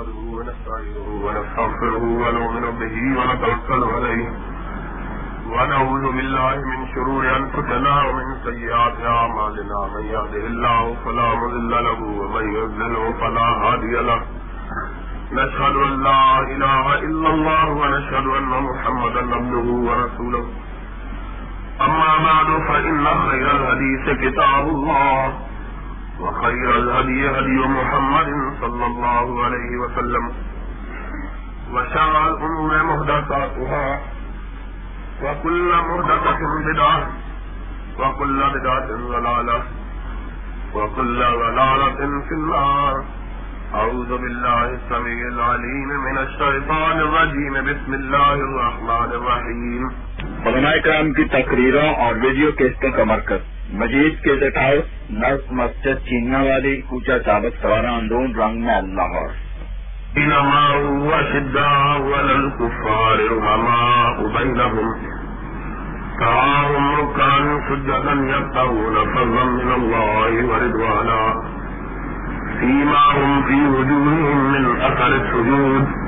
نحمده 0.00 0.20
ونستعينه 0.36 1.08
ونستغفره 1.24 2.04
ونؤمن 2.22 2.64
به 2.80 2.96
ونتوكل 3.18 3.82
عليه. 3.94 4.28
ونعوذ 5.52 6.04
بالله 6.16 6.54
من 6.72 6.80
شرور 6.94 7.24
أنفسنا 7.36 8.02
ومن 8.04 8.26
سيئات 8.44 8.96
أعمالنا. 9.06 9.78
من 9.94 10.04
يهده 10.04 10.44
الله 10.52 10.96
فلا 11.04 11.34
مضل 11.34 11.70
له 11.70 12.00
ومن 12.20 12.44
يضلله 12.54 13.12
فلا 13.20 13.48
هادي 13.62 13.94
له. 14.10 14.20
نشهد 15.32 15.76
أن 15.76 16.02
لا 16.02 16.40
إله 16.54 16.84
إلا 17.06 17.28
الله 17.34 17.66
ونشهد 17.80 18.26
أن 18.38 18.52
محمدا 18.68 19.22
عبده 19.36 19.66
ورسوله. 19.88 20.44
أما 21.86 22.12
بعد، 22.28 22.48
فإن 22.68 23.04
خير 23.28 23.46
الحديث 23.56 24.04
كتاب 24.24 24.64
الله. 24.68 25.39
وخير 26.20 26.76
الهدي 26.76 27.20
هدي 27.30 27.58
محمد 27.68 28.30
صلى 28.60 28.86
الله 28.86 29.44
عليه 29.44 29.76
وسلم 29.76 30.32
وشر 31.72 32.14
الأمور 32.28 32.82
مهدساتها 32.82 34.00
وكل 35.22 35.70
مهدسة 35.88 36.40
بدعة 36.72 37.06
وكل 37.98 38.42
بدعة 38.54 38.86
ضلالة 38.86 39.62
وكل 40.74 41.18
ضلالة 41.18 42.20
في 42.28 42.34
النار 42.34 43.04
أعوذ 43.74 44.18
بالله 44.18 44.64
السميع 44.64 45.28
العليم 45.28 45.88
من 46.06 46.18
الشيطان 46.18 47.00
الرجيم 47.00 47.54
بسم 47.64 47.94
الله 47.94 48.34
الرحمن 48.34 49.10
الرحيم 49.18 49.88
علماء 50.46 50.76
کرام 50.84 51.12
کی 51.12 51.24
تقریروں 51.36 51.88
اور 52.04 52.14
ویڈیو 52.22 52.50
کیسٹوں 52.58 52.90
کا 52.96 53.04
مرکز 53.04 53.49
مجید 53.72 54.22
کے 54.22 54.34
ڈیٹ 54.36 54.58
نرس 55.10 55.52
مسجد 55.52 56.06
چیننا 56.06 56.42
والی 56.42 56.80
کوچا 56.88 57.18
چابک 57.18 57.62
سوارا 57.62 57.92
اندرون 57.92 58.34
رنگ 58.34 58.64
میں 58.64 58.80
لاہور۔ 58.80 59.28
إنما 60.16 60.62
هو 60.84 61.10
شداء 61.32 61.98
ولا 62.06 62.34
الكفار 62.34 63.18
رحماء 63.30 64.14
بينهم 64.36 64.88
تراهم 66.18 66.90
ركعا 66.98 67.38
سجدا 67.68 68.14
يبتغون 68.32 68.96
فضلا 69.14 69.44
من 69.44 69.72
الله 69.76 70.44
ورضوانا 70.50 71.22
فيما 72.60 73.04
هم 73.16 73.42
في 73.42 73.60
وجوههم 73.76 74.52
من 74.52 74.64
أثر 74.80 75.12
السجود۔ 75.12 76.00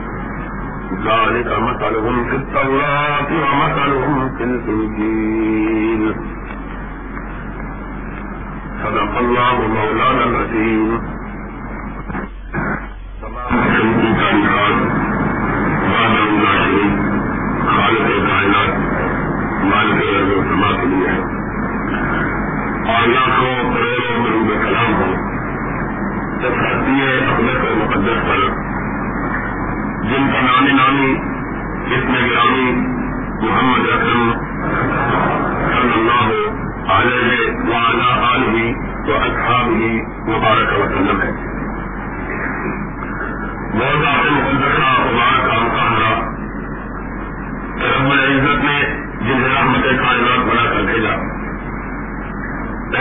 ذلك 0.93 1.47
مثلهم 1.47 2.25
في 2.25 2.37
التوراة 2.37 3.31
ومثلهم 3.45 4.37
في 4.37 4.45
الإنجيل 4.45 6.15
صدق 8.83 9.19
الله 9.19 9.69
مولانا 9.69 10.25
العظيم 10.25 10.99
خالق 17.69 18.31
کائنات. 18.31 18.79
مالک 19.65 19.95
ارض 19.95 20.33
و 20.37 20.43
سما 20.43 20.81
کے 20.81 20.87
لیے. 20.87 21.09
ہے 21.09 21.19
اور 22.93 23.09
لاکھوں 23.09 23.75
کروڑوں 23.75 24.19
مرود 24.19 24.65
کلام 24.65 24.95
ہو. 24.95 25.15
جب 26.41 26.51
ہستی 26.51 27.01
ہے 27.01 27.35
اپنے 27.35 27.53
کو 27.61 27.85
مقدس 27.85 28.29
پر. 28.29 28.49
جن 30.03 30.33
کا 30.33 30.41
نامی 30.41 30.73
نامی 30.73 31.15
اس 31.95 32.05
میں 32.05 32.31
گرامی 32.31 32.73
محمد 33.47 33.89
رسم 33.89 34.33
صلی 35.69 35.93
اللہ 35.95 36.49
علیہ 36.89 37.51
وعلا 37.57 38.31
عالمی 38.31 38.73
و 39.11 39.17
اصحابی 39.17 40.03
مبارک 40.07 40.81
وسلم 40.81 41.23
ہے۔ 41.23 41.53
بہت 43.73 44.07
آپ 44.07 44.33
مقدسہ 44.33 45.01
مبارک 45.01 45.51
کا 45.51 45.59
مقابلہ 45.63 46.33
رب 47.87 48.11
العزت 48.11 48.65
نے 48.65 49.03
جنہیں 49.21 49.57
رحمت 49.57 49.83
کائنات 49.83 50.39
بنا 50.39 50.71
کر 50.71 50.83
بھیجا۔ 50.83 51.33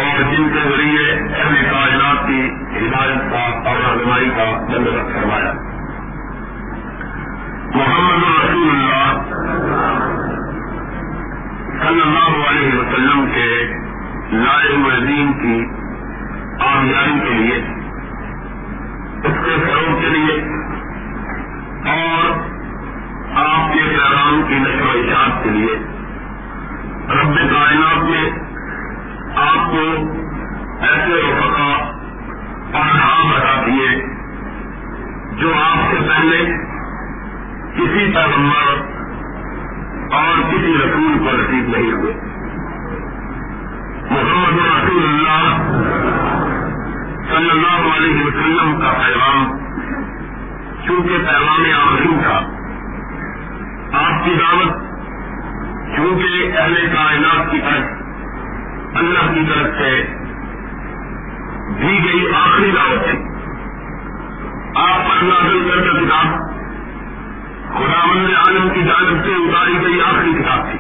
اور 0.02 0.22
جن 0.22 0.50
کے 0.53 0.70
ذریعے 0.70 1.14
اہل 1.14 1.66
کائنات 1.72 2.28
کی 2.28 2.50
ہدایت 2.78 3.31
کا 3.31 3.70
اور 3.70 3.75
رہنمائی 3.78 4.30
کا 4.30 4.66
بندوبست 4.72 5.16
فرمایا۔ 5.16 5.53
محمد 7.75 8.46
رسول 8.46 8.70
اللہ 8.70 9.22
صلی 11.81 12.02
اللہ 12.02 12.50
علیہ 12.50 12.80
وسلم 12.80 13.25
کے 13.34 13.74
لائے 14.31 14.78
مدین 14.78 15.34
کی 15.34 15.66
آمدانی 16.59 17.19
کے 17.19 17.30
لیے، 17.30 17.56
اس 19.24 19.46
کے 19.46 19.56
فروغ 19.68 20.02
کے 20.02 20.09
لیے، 20.09 20.36
اور 21.90 22.31
آپ 23.36 23.74
کے 23.74 23.80
پیغام 23.90 24.41
کی 24.47 24.56
نشر 24.56 24.86
و 24.86 24.90
اشاعت 24.90 25.44
کے 25.44 25.50
لیے۔ 25.50 25.75
رب 27.09 27.36
کائنات 27.36 28.03
نے 28.03 28.30
آپ 29.36 29.72
کو 29.72 30.12
ایسے 30.81 31.22
رفقا 31.22 31.74
اور 32.74 32.96
نام 32.96 33.31
بتا 33.31 33.64
دیے 33.66 34.02
جو 35.38 35.53
آپ 35.53 35.91
سے 35.91 35.97
پہلے 36.08 36.46
کسی 37.74 38.12
پیغمبر 38.14 38.91
اور 40.12 40.42
کسی 40.52 40.78
رسول 40.78 41.20
کو 41.20 41.38
نصیب 41.38 41.78
نہیں 41.78 41.92
ہوئے۔ 41.92 42.14
محمد 44.12 44.60
رسول 44.60 45.04
اللہ 45.04 45.72
صلی 47.30 47.50
اللہ 47.50 47.96
علیہ 47.98 48.24
وسلم 48.24 48.82
کا 48.82 48.94
پیغام، 48.94 49.58
چونکہ 50.88 51.18
پیغام 51.18 51.88
آخری 51.88 52.16
تھا، 52.24 52.38
آپ 54.02 54.26
کی 54.26 54.36
دعوت، 54.40 54.74
چونکہ 55.96 56.58
اہل 56.58 56.74
کائنات 56.74 57.52
کی 57.52 57.60
طرف، 57.60 58.02
اللہ 58.96 59.34
کی 59.34 59.46
طرف 59.50 59.68
سے 59.78 60.06
دی 61.82 62.04
گئی 62.04 62.34
آخری 62.34 62.72
دعوت 62.76 63.10
تھی۔ 63.10 63.20
آپ 64.76 65.10
پر 65.10 65.24
نازل 65.24 65.70
کر 65.70 66.00
کتاب 66.00 66.51
خدا 67.74 68.06
مند 68.06 68.30
عالم 68.36 68.70
کی 68.74 68.82
جانب 68.84 69.26
سے 69.26 69.32
اتاری 69.32 69.74
گئی 69.82 70.02
آخری 70.02 70.34
کتاب 70.34 70.72
تھی۔ 70.72 70.80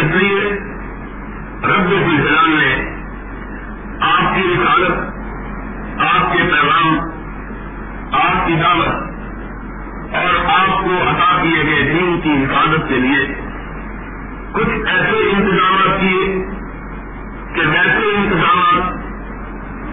اس 0.00 0.14
لیے 0.14 0.60
رب 1.62 1.90
الجلال 1.90 2.50
نے 2.50 2.96
آپ 4.00 4.34
کی 4.34 4.42
رسالت، 4.42 4.98
آپ 5.98 6.32
کے 6.32 6.38
پیغام، 6.38 6.98
آپ 8.12 8.46
کی 8.46 8.54
دعوت 8.54 8.94
اور 10.14 10.60
آپ 10.60 10.84
کو 10.84 10.90
عطا 11.02 11.42
کیے 11.42 11.62
گئے 11.66 11.94
دین 11.94 12.20
کی 12.20 12.44
حفاظت 12.44 12.88
کے 12.88 12.94
لیے 12.94 13.34
کچھ 14.52 14.88
ایسے 14.88 15.30
انتظامات 15.32 16.00
کیے 16.00 16.46
کہ 17.54 17.60
ویسے 17.60 18.14
انتظامات 18.14 18.94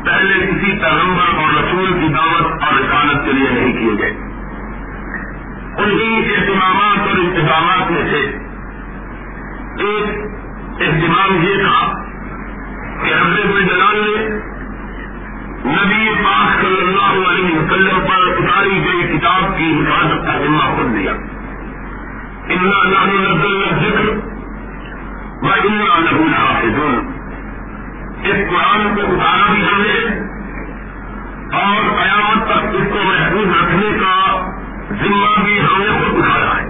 پہلے 0.06 0.34
کسی 0.34 0.72
پیغمبر 0.82 1.38
اور 1.38 1.64
رسول 1.64 1.94
کی 1.94 2.08
دعوت 2.14 2.64
اور 2.64 2.74
رسالت 2.74 3.26
کے 3.26 3.32
لیے 3.32 3.50
نہیں 3.50 3.74
کیے 3.74 3.92
گئے۔ 4.00 4.33
انہیں 5.86 6.32
اہتمامات 6.36 7.08
اور 7.08 7.18
انتظامات 7.18 7.92
میں 7.92 8.04
سے 8.12 8.22
ایک 9.84 10.82
اہتمام 10.82 11.44
یہ 11.44 11.64
تھا 11.64 11.80
کہ 13.04 13.14
رب 13.14 13.60
جلال 13.60 14.02
نے 14.02 14.26
نبی 15.66 16.10
پاک 16.24 16.62
صلی 16.62 16.80
اللہ 16.80 17.30
علیہ 17.30 17.58
وسلم 17.58 18.00
پر 18.08 18.28
اتاری 18.28 18.84
گئی 18.86 19.08
کتاب 19.08 19.58
کی 19.58 19.72
حفاظت 19.72 20.26
کا 20.28 20.38
ذمہ 20.38 20.66
خود 20.78 20.96
لیا 20.96 21.14
ذکر 23.82 24.08
و 25.42 25.48
ان 25.48 25.78
لہو 26.04 26.26
حافظ 26.34 26.80
اس 28.24 28.42
قرآن 28.50 28.96
کو 28.96 29.02
اتارا 29.06 29.48
بھی 29.54 29.64
ہم 29.68 29.82
نے 29.82 29.98
اور 31.58 31.88
قیامت 31.98 32.46
تک 32.46 32.76
اس 32.76 32.92
کو 32.92 33.04
محفوظ 33.04 33.56
رکھنے 33.56 33.90
کا 34.00 34.14
ذمہ 35.02 35.44
بھی 35.46 35.60
ہم 35.60 35.82
نے 35.82 36.00
خود 36.00 36.18
اٹھایا 36.18 36.58
ہے۔ 36.58 36.68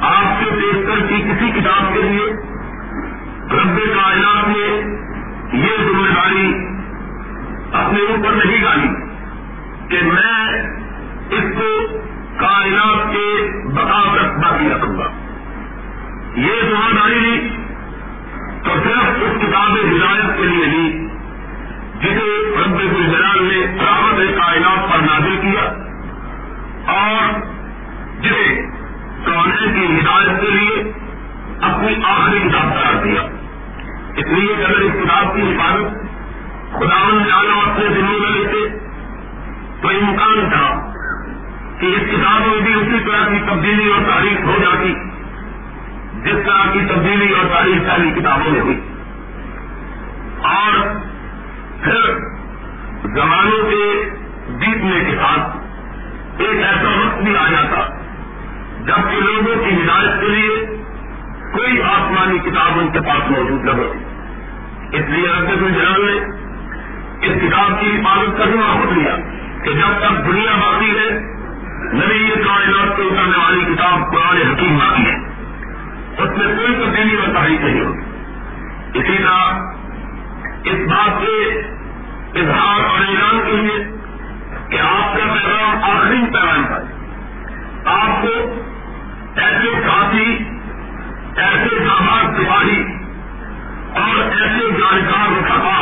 آپ 0.00 0.42
سے 0.42 0.50
پیش 0.50 0.86
کر 0.86 1.06
کی 1.06 1.22
کسی 1.22 1.60
کتاب 1.60 1.94
کے 1.94 2.02
لیے، 2.02 2.26
رب 3.50 3.76
کائنات 3.76 4.48
نے 4.48 4.80
یہ 5.52 5.76
ذمہ 5.84 6.14
داری 6.14 6.54
اپنے 7.72 8.00
اوپر 8.00 8.46
نہیں 8.46 8.62
ڈالی 8.62 8.88
کہ 9.88 10.02
میں 10.02 10.62
اس 11.30 11.44
کو 11.54 11.98
کائنات 12.36 13.12
کے 13.12 13.50
بقا 13.74 14.16
تک 14.16 14.38
باقی 14.38 14.68
رکھوں 14.70 14.98
گا۔ 14.98 15.10
یہ 16.36 16.52
ذمہ 16.62 17.00
داری 17.00 17.18
لی 17.18 17.48
تو 18.64 18.70
صرف 18.84 19.04
اس 19.20 19.42
کتاب 19.42 19.72
ہدایت 19.72 20.38
کے 20.38 20.44
لیے 20.44 20.66
لی 20.66 21.08
جسے 22.00 22.54
رب 22.64 22.78
الجلال 22.78 23.42
نے 23.42 23.66
رحمت 23.66 24.38
کائنات 24.38 24.92
پر 24.92 24.98
نازل 24.98 25.36
کیا۔ 25.42 25.87
اور 26.88 27.40
جسے 28.20 28.62
کالج 29.24 29.58
کی 29.58 29.84
ہدایت 29.84 30.40
کے 30.40 30.50
لیے 30.50 30.92
اپنی 31.60 31.94
آخری 32.04 32.38
کتاب 32.48 32.74
قرار 32.74 33.04
دیا۔ 33.04 33.22
اس 34.16 34.26
لیے 34.26 34.54
کہ 34.56 34.62
اگر 34.62 34.76
اس 34.76 34.92
کتاب 35.04 35.36
کی 35.36 35.42
حفاظت 35.42 36.08
خداون 36.72 37.22
نے 37.22 37.70
اپنے 37.70 37.84
ذمہ 37.94 38.10
میں 38.10 38.30
لیتے 38.30 38.78
تو 39.82 39.88
امکان 39.88 40.50
تھا 40.52 40.92
کہ 41.80 41.86
اس 41.86 42.02
کتاب 42.10 42.40
میں 42.40 42.60
بھی 42.60 42.72
اسی 42.72 43.04
طرح 43.04 43.28
کی 43.28 43.38
تبدیلی 43.46 43.92
اور 43.92 44.00
تاریخ 44.08 44.44
ہو 44.44 44.56
جاتی، 44.62 44.94
جس 46.24 46.46
طرح 46.46 46.72
کی 46.72 46.80
تبدیلی 46.88 47.32
اور 47.32 47.46
تاریخ 47.54 47.88
ساری 47.88 48.20
کتابوں 48.20 48.50
میں 48.50 48.60
ہوئی۔ 48.60 48.80
اور 50.42 50.94
پھر 51.84 52.18
زمانوں 53.14 53.70
کے 53.70 54.10
بیتنے 54.48 55.04
کے 55.10 55.16
ساتھ 55.16 55.57
ایک 56.38 56.62
ایسا 56.62 57.06
وقت 57.06 57.22
بھی 57.22 57.36
آ 57.36 57.48
جاتا 57.50 57.88
جبکہ 58.86 59.20
لوگوں 59.20 59.64
کی 59.64 59.74
ہدایت 59.74 60.20
کے 60.20 60.26
لیے 60.26 60.66
کوئی 61.52 61.82
آسمانی 61.82 62.38
کتاب 62.38 62.78
ان 62.78 62.88
کے 62.92 63.00
پاس 63.00 63.30
موجود 63.30 63.64
نہ 63.64 63.70
ہوتی۔ 63.70 63.98
اس 64.96 65.04
لیے 65.08 65.28
رب 65.28 65.74
جلال 65.74 66.04
نے 66.04 66.38
اس 67.26 67.32
کتاب 67.42 67.80
کی 67.80 67.86
حفاظت 67.86 68.38
کا 68.38 68.44
ذمہ 68.44 68.80
خود 68.80 68.98
لیا 68.98 69.16
کہ 69.64 69.72
جب 69.72 69.98
تک 70.00 70.26
دنیا 70.26 70.54
باقی 70.54 70.98
ہے، 70.98 71.10
نبی 71.92 72.14
یہ 72.14 72.34
کائنات 72.34 72.96
کو 72.96 73.02
اترنے 73.02 73.38
والی 73.38 73.74
کتاب 73.74 74.12
قرآن 74.12 74.36
حکیم 74.36 74.78
باقی 74.78 75.02
ہے۔ 75.02 75.28
اس 76.18 76.38
میں 76.38 76.46
کوئی 76.46 76.74
تبدیلی 76.74 77.16
اور 77.16 77.34
تاریخ 77.34 77.60
نہیں 77.60 77.80
ہوگی 77.80 78.00
اسی 78.98 79.18
طرح 79.18 79.58
اس 80.64 80.88
بات 80.88 81.22
کے 81.22 81.62
اظہار 82.40 82.84
اور 82.84 82.98
اعلان 82.98 83.40
کے 83.46 83.52
لیے 83.52 83.97
کہ 84.70 84.78
آپ 84.80 85.16
کا 85.16 85.34
پیغام 85.34 85.82
آخری 85.82 86.26
پیغام 86.32 86.66
تھا 86.66 86.78
آپ 87.84 88.22
کو 88.22 88.62
ایسے 89.36 89.80
ساتھی 89.86 90.38
ایسے 91.36 91.78
جامع 91.84 92.22
سپاہی 92.22 92.82
اور 93.94 94.22
ایسے 94.40 94.70
جانکار 94.70 95.38
رکھا 95.38 95.78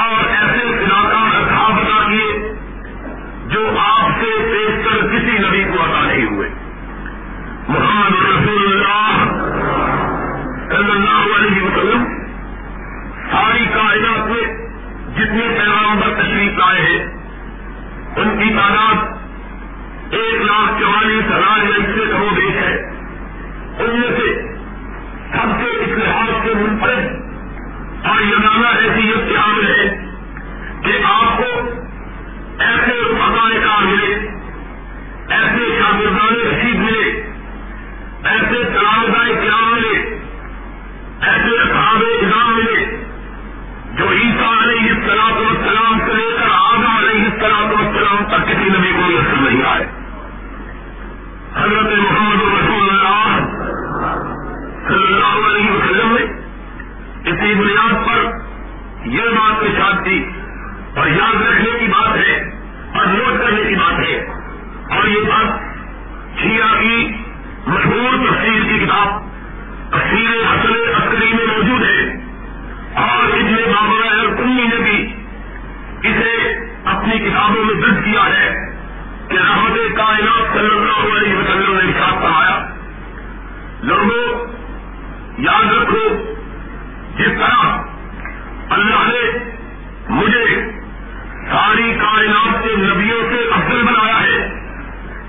اور 0.00 0.24
ایسے 0.30 0.84
علاقہ 0.84 1.36
رکھا 1.36 1.68
بنا 1.68 2.08
دیے 2.08 2.54
جو 3.46 3.70
آپ 3.78 4.10
سے 4.20 4.26
پیش 4.52 4.84
کر 4.84 5.06
کسی 5.06 5.38
نبی 5.38 5.64
کو 5.64 5.84
عطا 5.84 6.06
نہیں 6.06 6.24
ہوئے۔ 6.24 6.48
محمد 7.68 8.26
رسول 8.26 8.72
اللہ 8.72 9.24
صلی 10.68 10.90
اللہ 10.90 11.36
علیہ 11.36 11.62
وسلم 11.62 12.04
ساری 13.32 13.64
کائنات 13.64 14.28
میں 14.28 14.72
جتنے 15.16 15.58
پیغام 15.58 16.00
پر 16.00 16.22
تشریف 16.22 16.58
لائے 16.58 16.82
ہیں 16.82 17.21
ان 18.16 18.38
کی 18.38 18.54
تعداد 18.54 18.94
ایک 20.10 20.42
لاکھ 20.42 20.80
چوالیس 20.80 21.24
ہزار 21.26 21.62
یا 21.62 21.76
اس 21.76 21.94
سے 21.94 22.12
کمو 22.12 22.28
بیش 22.34 22.54
ہے۔ 22.54 22.76
ان 23.78 24.00
میں 24.00 24.08
سے 24.08 24.42
سب 25.32 25.48
سے 25.60 25.76
اس 25.76 25.88
لحاظ 25.88 26.46
سے 26.46 26.54
منفرد 26.54 27.22
اور 28.06 28.20
یگانہ 28.20 28.66
حیثیت 28.66 29.28
کے 29.28 29.36
ہے 29.64 30.06
کہ 30.84 31.04
آپ 31.04 31.38
کو 31.38 31.60
ایسے 32.58 32.92
فضائے 33.14 33.60
کار 33.64 33.84
ملے، 33.84 34.14
ایسے 35.28 35.78
شاگردان 35.78 36.34
رشید 36.34 36.76
ملے، 36.76 37.22
ایسے 38.24 38.62
سلامدائے 38.78 39.34
قیام 39.34 39.72
ملے، 39.72 39.98
ایسے 41.20 41.62
اصحاب 41.62 42.02
نظام 42.22 42.52
ملے 42.56 43.06
جو 43.96 44.04
عیسیٰ 44.10 44.62
علیہ 44.62 44.90
السلام 44.90 45.32
والسلام 45.32 45.98
سے 46.06 46.12
لے 46.12 46.36
کر 46.38 46.48
آگا 47.44 47.68
علیہ 47.68 47.88
السلام 47.88 48.24
تک 48.24 48.48
کسی 48.48 48.68
نبی 48.78 48.92
کو 48.92 49.00
نصر 49.08 49.50
نہیں 49.50 49.62
آئے۔ 49.66 49.86
حضرت 51.56 51.98
محمد 51.98 52.42
رسول 52.42 52.90
اللہ 52.90 53.38
صلی 54.88 55.06
اللہ 55.06 55.46
علیہ 55.46 55.70
وسلم 55.70 56.16
نے 56.16 56.42
اسی 57.30 57.54
بنیاد 57.54 58.06
پر 58.06 58.30
یہ 59.04 59.22
بات 59.22 59.60
کے 59.60 59.68
ساتھ 59.78 60.04
تھی 60.04 60.28
اور 60.96 61.06
یاد 61.06 61.42
رکھنے 61.42 61.78
کی 61.78 61.86
بات 61.86 62.16
ہے 62.16 62.50
اور 62.98 63.06
نوٹ 63.06 63.40
کرنے 63.40 63.68
کی 63.68 63.74
بات 63.74 64.00
ہے۔ 64.00 64.26
اور 64.96 65.08
یہ 65.08 65.20
بات 65.20 65.60
شیعہ 66.38 66.80
کی 66.80 67.12
مشہور 67.66 68.26
تفصیل 68.30 68.68
کی 68.68 68.86
کتاب 68.86 69.22
تفصیل 69.90 70.44
حسن 70.44 71.02
عسکری 71.02 71.32
میں 71.32 71.46
موجود 71.46 71.84
ہے۔ 71.84 72.16
اور 72.94 73.28
اس 73.28 73.44
میں 73.44 73.72
بابا 73.72 74.24
کنی 74.36 74.64
نے 74.64 74.76
بھی 74.76 75.12
اسے 76.02 76.71
اپنی 76.84 77.18
کتابوں 77.18 77.64
میں 77.64 77.74
درج 77.74 78.04
کیا 78.04 78.24
ہے 78.26 78.74
کہ 79.28 79.34
رحمت 79.34 79.96
کائنات 79.96 80.54
صلی 80.54 80.74
اللہ 80.74 81.16
علیہ 81.16 81.36
وسلم 81.36 81.74
نے 81.74 81.92
ساتھ 81.98 82.22
پڑھایا 82.22 82.66
لوگوں، 83.82 84.46
یاد 85.38 85.72
رکھو، 85.72 86.08
جس 87.16 87.38
طرح 87.38 87.64
اللہ 88.70 89.02
نے 89.06 89.38
مجھے 90.08 90.72
ساری 91.50 91.92
کائنات 92.00 92.64
کے 92.64 92.76
نبیوں 92.76 93.22
سے 93.30 93.48
افضل 93.50 93.82
بنایا 93.82 94.20
ہے، 94.20 94.48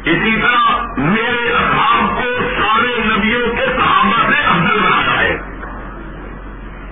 اسی 0.04 0.42
طرح 0.42 0.98
میرے 0.98 1.50
اصحاب 1.54 2.22
کو 2.22 2.40
سارے 2.60 3.02
نبیوں 3.06 3.56
کے 3.56 3.66
صحابہ 3.78 4.32
سے 4.32 4.44
افضل 4.44 4.80
بنایا 4.80 5.20
ہے۔ 5.20 5.38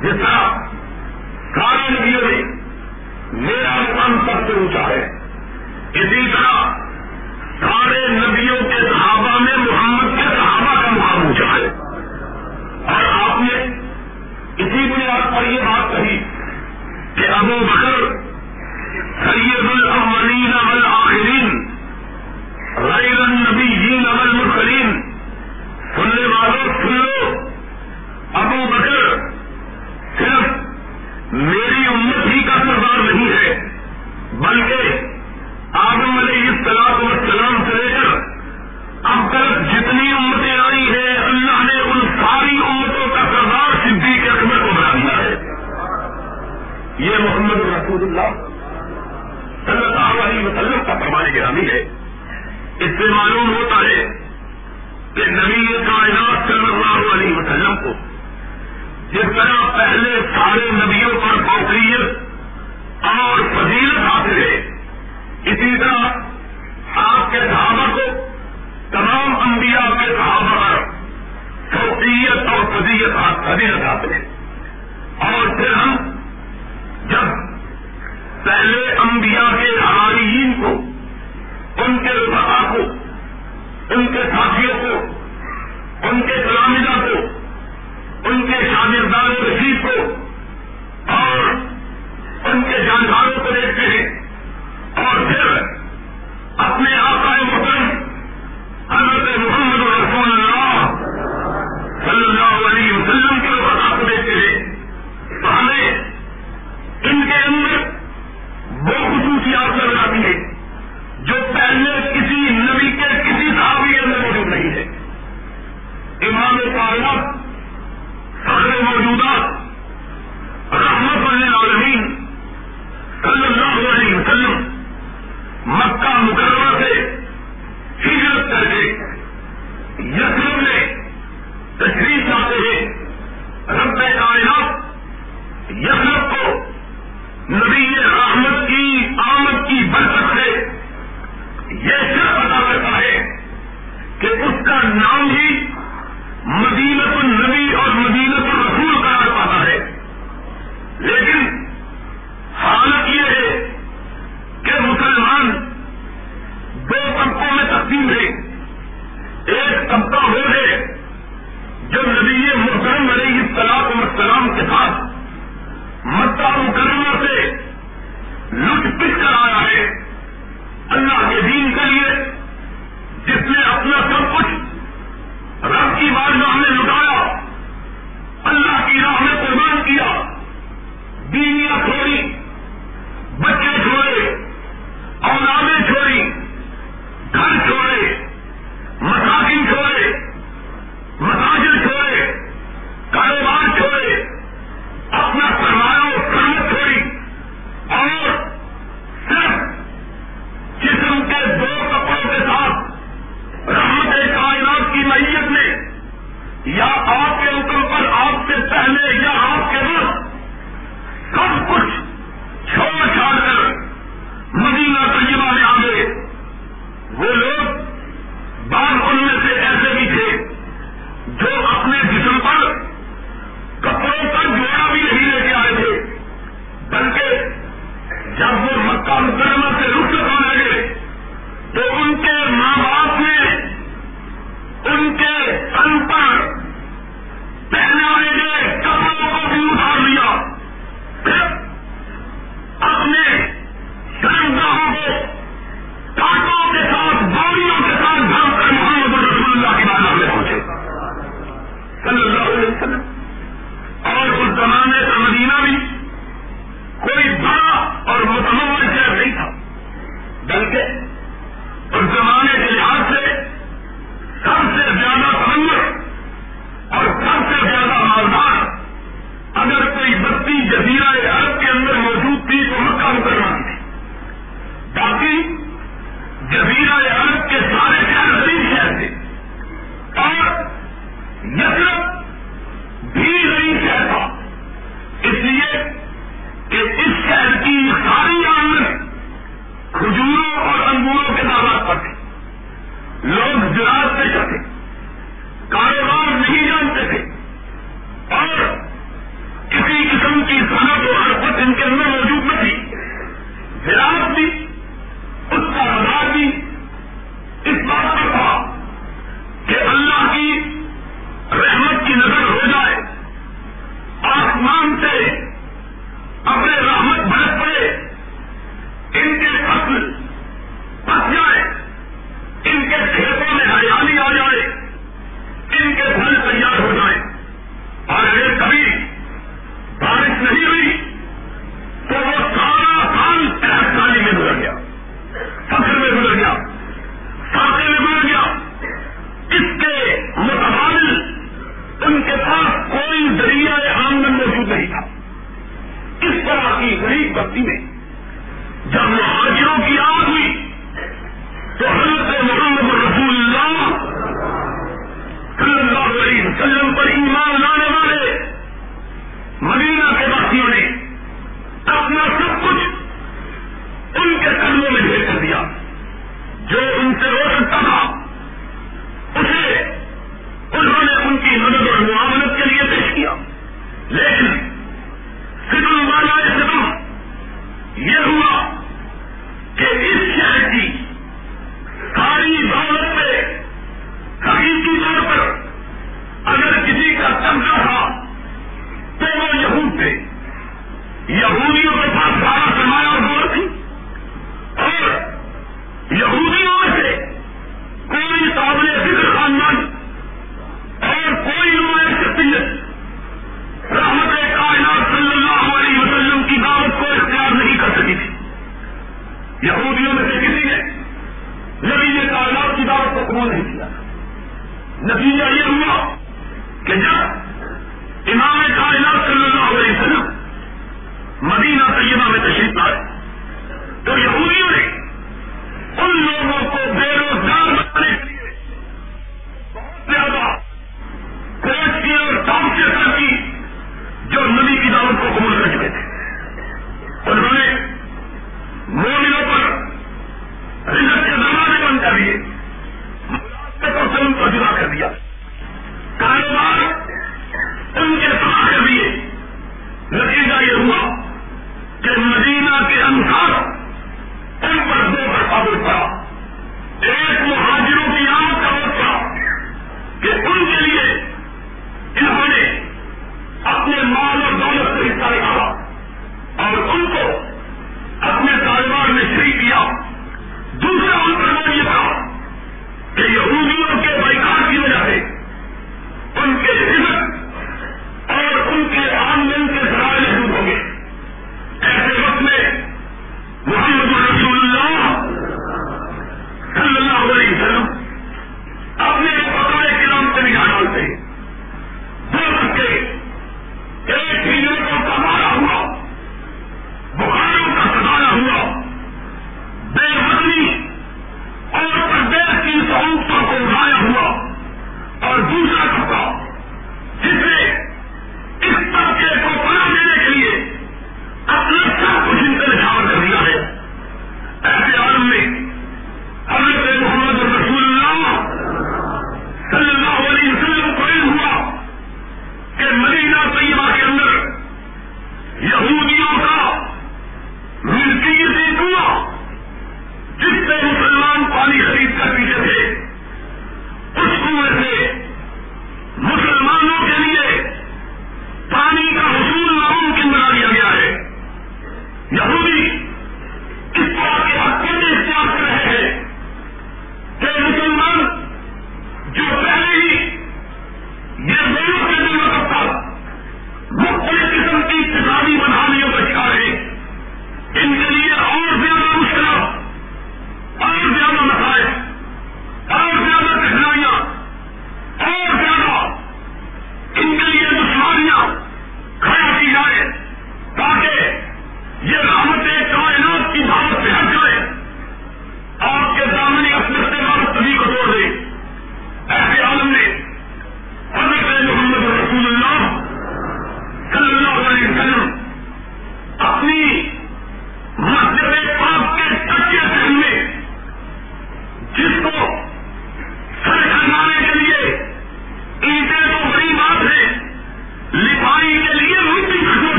جس 0.00 0.14
طرح 0.22 0.41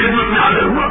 خدمت 0.00 0.28
میں 0.32 0.40
حاضر 0.40 0.62
ہوا 0.64 0.86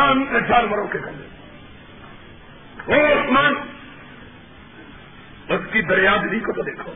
آسمان 0.00 0.48
جانوروں 0.48 0.88
کے 0.88 0.98
کمرے 0.98 1.26
وہ 2.86 3.20
آسمان، 3.20 3.54
اس 5.48 5.60
کی 5.72 5.82
دریادری 5.82 6.40
کو 6.40 6.52
تو 6.52 6.62
دیکھو۔ 6.62 6.92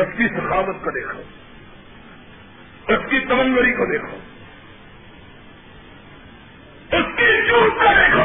اس 0.00 0.08
کی 0.16 0.28
سخاوت 0.28 0.84
کو 0.84 0.90
دیکھو۔ 0.90 1.22
اس 2.92 2.98
کی 3.10 3.20
تمنگری 3.20 3.72
کو 3.72 3.84
دیکھو۔ 3.84 4.18
اس 6.96 7.04
کی 7.16 7.48
چوٹ 7.48 7.72
کو 7.72 7.84
دیکھو۔ 7.84 8.21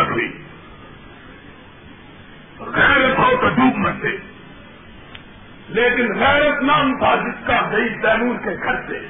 رکھ 0.00 0.12
لی 0.12 0.30
غیر 2.58 3.14
بہت 3.14 3.44
عجوب 3.44 3.76
مت 3.76 3.92
تھے 4.00 4.16
لیکن 5.68 6.14
غیرت 6.18 6.62
نام 6.62 6.98
تھا 6.98 7.14
جس 7.14 7.46
کا 7.46 7.70
دئی 7.72 7.88
تیمور 7.88 8.36
کے 8.36 8.56
گھر 8.64 8.86
سے۔ 8.88 9.06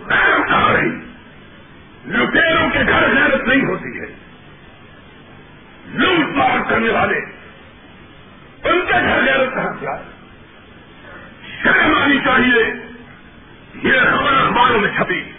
غیرت 0.00 0.50
آ 0.50 0.72
رہی 0.72 0.98
لٹیروں 2.06 2.70
کے 2.70 2.78
گھر 2.78 3.14
غیرت 3.14 3.44
نہیں 3.44 3.64
ہوتی 3.64 4.00
ہے۔ 4.00 4.06
لوٹ 5.86 6.36
مار 6.36 6.70
کرنے 6.70 6.88
والے۔ 6.88 7.18
ان 8.64 8.80
کے 8.86 8.92
گھر 8.92 9.22
غیرت 9.22 9.54
کا 9.54 9.62
ہتھیار 9.62 9.98
شرم 11.62 11.94
آنی 11.94 12.18
چاہیے۔ 12.18 12.64
یہ 13.82 13.98
ہمارے 13.98 14.36
اخباروں 14.36 14.80
میں 14.80 14.90
چھپی۔ 14.96 15.32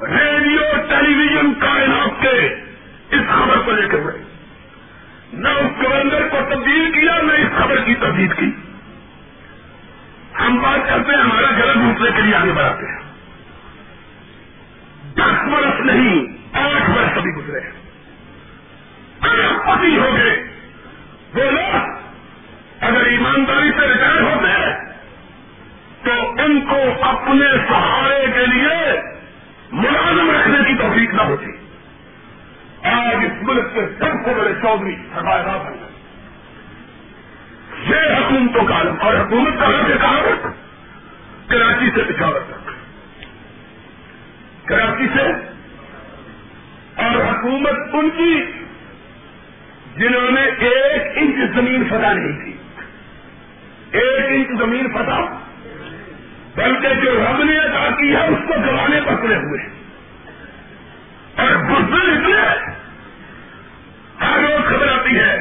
ریڈیو، 0.00 0.60
ٹیلی 0.88 1.14
ویژن، 1.14 1.54
کائنات 1.54 2.22
کے 2.22 2.65
اس 3.10 3.20
خبر 3.28 3.58
کو 3.58 3.72
لے 3.72 3.88
کر 3.88 3.98
گئے 3.98 4.22
نہ 5.32 5.48
اس 5.48 5.84
گورنر 5.84 6.28
کو 6.28 6.38
تبدیل 6.50 6.92
کیا، 6.92 7.18
نہ 7.22 7.32
اس 7.32 7.58
خبر 7.58 7.76
کی 7.76 7.94
تبدیل 7.94 8.28
کی۔ 8.28 8.50
ہم 10.40 10.58
بات 10.58 10.88
کرتے 10.88 11.12
ہیں، 11.12 11.22
ہمارا 11.22 11.50
گھر 11.50 11.74
دوسرے 11.74 12.10
کے 12.16 12.22
لیے 12.22 12.34
آگے 12.34 12.52
بڑھاتے 12.52 12.86
ہیں۔ 12.86 12.98
دس 15.14 15.48
برس 15.52 15.80
نہیں، 15.80 16.26
آٹھ 16.52 16.90
برس 16.90 17.16
ابھی 17.16 17.30
گزرے 17.30 17.60
ہیں۔ 17.60 17.72
اگر 19.20 19.58
پتی 19.66 19.98
ہو 19.98 20.16
گئے، 20.16 20.44
وہ 21.34 21.50
لوگ 21.50 21.96
اگر 22.80 23.04
ایمانداری 23.04 23.70
سے 23.80 23.88
ریٹائر 23.88 24.20
ہوتے 24.20 24.46
تو 26.04 26.30
ان 26.30 26.60
کو 26.60 27.04
اپنے 27.04 27.46
سہارے 27.68 28.26
کے 28.34 28.46
لیے 28.46 29.00
ملازم 29.72 30.30
رکھنے 30.30 30.58
کی 30.68 30.74
توفیق 30.74 31.14
نہ 31.14 31.22
ہوتی۔ 31.22 31.55
ممالک 32.94 33.74
کے 33.74 33.80
سب 33.98 34.04
سے 34.24 34.34
بڑے 34.34 34.52
چودھری 34.62 34.96
سرمایہ 35.14 35.42
بن 35.42 35.74
گئے 35.74 35.96
یہ 37.88 38.14
حکومتوں 38.16 38.64
کا 38.64 38.74
عالم 38.74 38.94
اور 39.00 39.14
حکومت 39.14 39.52
کہاں 39.58 39.88
سے 39.88 39.92
کہاں 40.00 40.20
کراچی 41.46 41.90
سے 41.94 42.02
پچھاڑ 42.02 42.32
تک۔ 42.32 42.68
کراچی 44.68 45.06
سے 45.14 45.22
اور 47.02 47.16
حکومت 47.16 47.94
ان 47.94 48.10
کی 48.10 48.52
جنہوں 49.96 50.30
نے 50.30 50.42
ایک 50.42 51.02
انچ 51.14 51.54
زمین 51.54 51.84
فتح 51.88 52.12
نہیں 52.12 52.44
کی۔ 52.44 52.52
ایک 53.90 54.26
انچ 54.28 54.58
زمین 54.58 54.88
فتح، 54.88 55.20
بلکہ 56.56 56.88
جو 56.94 57.24
رب 57.24 57.44
نے 57.44 57.58
ادا 57.58 57.90
کی 57.90 58.12
ہے، 58.12 58.26
اس 58.26 58.38
کو 58.48 58.54
گوانے 58.54 59.00
پکڑے 59.00 59.36
ہوئے۔ 59.36 59.76
اور 61.36 61.56
بزرگ 61.56 62.10
اتنے 62.10 62.75
ہر 64.20 64.38
روز 64.38 64.68
خبر 64.68 64.88
آتی 64.88 65.18
ہے۔ 65.18 65.36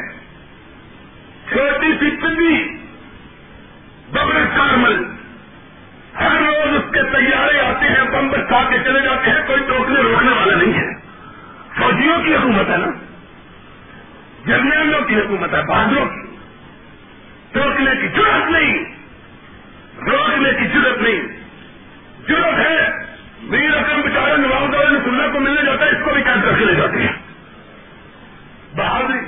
چھوٹی 1.50 1.92
سی 2.00 2.10
پنڈی 2.22 2.78
ببر 4.12 4.46
کارمل 4.58 5.04
ہر 6.20 6.42
روز 6.42 6.76
اس 6.76 6.94
کے 6.94 7.04
تیارے 7.04 7.60
آتے 7.60 7.88
ہیں، 7.88 8.04
بم 8.12 8.28
برسا 8.28 8.64
کے 8.70 8.78
چلے 8.84 9.02
جاتے 9.02 9.30
ہیں، 9.30 9.48
کوئی 9.48 9.60
ٹوکنے 9.68 10.02
روکنے 10.02 10.32
والا 10.32 10.56
نہیں 10.56 10.74
ہے۔ 10.74 10.94
فوجیوں 11.78 12.22
کی 12.24 12.36
حکومت 12.36 12.70
ہے 12.70 12.78
نا۔ 12.78 12.88
جرنیلوں 14.46 15.02
کی 15.02 15.16
حکومت 15.16 15.54
ہے، 15.54 15.62
بہادروں 15.62 16.06
کی۔ 16.06 16.36
ٹوکنے 17.52 17.92
کی 18.02 18.08
ضرورت 18.08 18.52
نہیں، 18.52 18.86
روکنے 20.12 20.50
کی 20.54 20.68
ضرورت 20.68 21.02
نہیں۔ 21.02 21.22
ضرورت 22.28 22.60
ہے 22.60 22.90
میری 23.42 23.68
رقم 23.68 24.02
بچارے 24.02 24.38
نواز 24.38 24.76
سننے 25.04 25.28
کو 25.34 25.40
ملنے 25.40 25.66
جاتا 25.66 25.86
ہے، 25.86 25.90
اس 25.90 26.06
کو 26.06 26.14
بھی 26.14 26.24
قید 26.24 26.44
کر 26.44 26.60
کے 26.60 26.66
لے 26.66 26.74
جاتے 26.74 27.02
ہیں؟ 27.02 27.25
بہادری۔ 28.76 29.26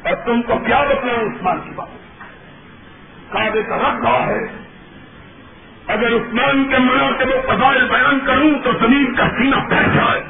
اور 0.02 0.14
تم 0.24 0.42
کو 0.42 0.58
کیا 0.58 0.82
بتانا 0.82 1.12
عثمان 1.12 1.60
کی 1.60 1.70
بات۔ 1.70 1.88
کابے 3.32 3.62
کا 3.62 3.76
رب 3.76 4.02
گاہ 4.02 4.28
ہے۔ 4.28 4.64
اگر 5.86 6.12
عثمان 6.12 6.64
کے 6.64 6.78
منا 6.78 7.10
کے 7.18 7.24
وہ 7.24 7.42
فضائل 7.42 7.88
بیان 7.88 8.18
کروں 8.26 8.58
تو 8.64 8.72
زمین 8.72 9.14
کا 9.14 9.28
سینہ 9.28 9.56
بیٹھ 9.56 9.88
جائے۔ 9.94 10.20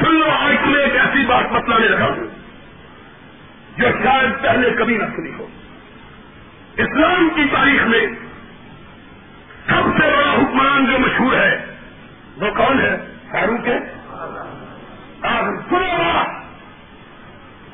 سن 0.00 0.14
لو 0.14 0.30
آج 0.30 0.66
میں 0.66 0.80
ایک 0.80 0.96
ایسی 0.96 1.26
بات 1.26 1.44
بتلانے 1.52 1.88
لگا 1.88 2.04
ہوں۔ 2.04 2.26
جو 3.78 3.88
شاید 4.04 4.42
پہلے 4.42 4.70
کبھی 4.70 4.98
نہ 4.98 5.04
سنی 5.16 5.30
ہو۔ 5.38 5.46
اسلام 6.76 7.28
کی 7.34 7.42
تاریخ 7.52 7.82
میں 7.82 8.29
سب 9.66 10.02
سے 10.02 10.16
بڑا 10.16 10.32
حکمران 10.32 10.84
جو 10.84 10.98
مشہور 10.98 11.32
ہے، 11.32 11.64
وہ 12.36 12.50
کون 12.50 12.80
ہے؟ 12.80 12.96
فاروق 13.30 13.68
ہے۔ 13.68 13.78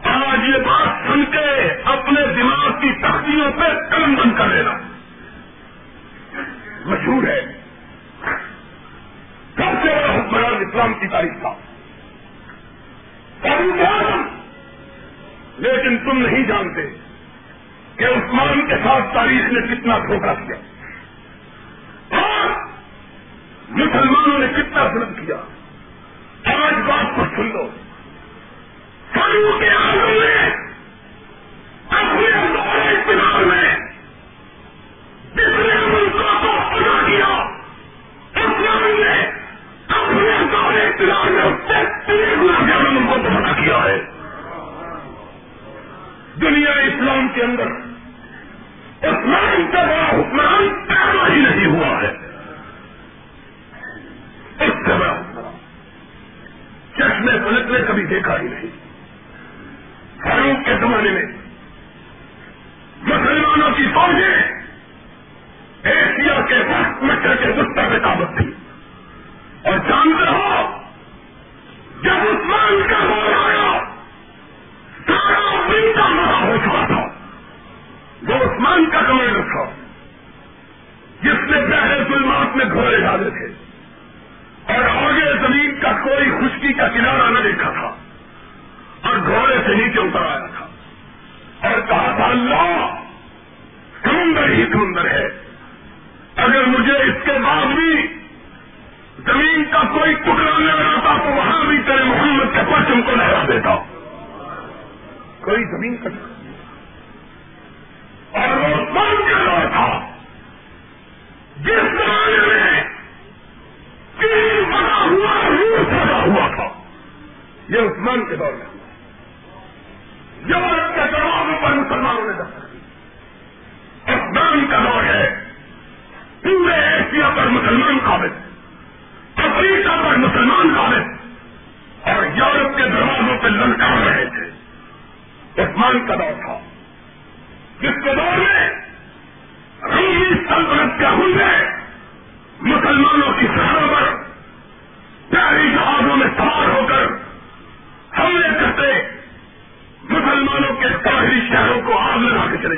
آج 0.02 0.38
یہ 0.48 0.58
بات 0.58 0.88
سن 1.06 1.24
کے 1.24 1.68
اپنے 1.84 2.20
دماغ 2.36 2.80
کی 2.80 2.92
تختیوں 3.02 3.50
پہ 3.52 3.96
قلم 3.96 4.14
بند 4.14 4.38
کر 4.38 4.48
لینا۔ 4.48 4.72
مشہور 6.86 7.24
ہے۔ 7.24 7.40
سب 9.54 9.82
سے 9.82 9.88
بڑا 9.88 10.14
حکمران 10.14 10.54
اسلام 10.54 10.94
کی 10.94 11.08
تاریخ 11.08 11.32
تھا 11.40 11.54
لیکن 15.58 15.98
تم 15.98 16.18
نہیں 16.18 16.44
جانتے 16.44 16.82
کہ 17.96 18.04
عثمان 18.04 18.66
کے 18.68 18.74
ساتھ 18.84 19.14
تاریخ 19.14 19.52
نے 19.52 19.74
کتنا 19.74 19.98
دھوکہ 19.98 20.46
کیا۔ 20.46 20.65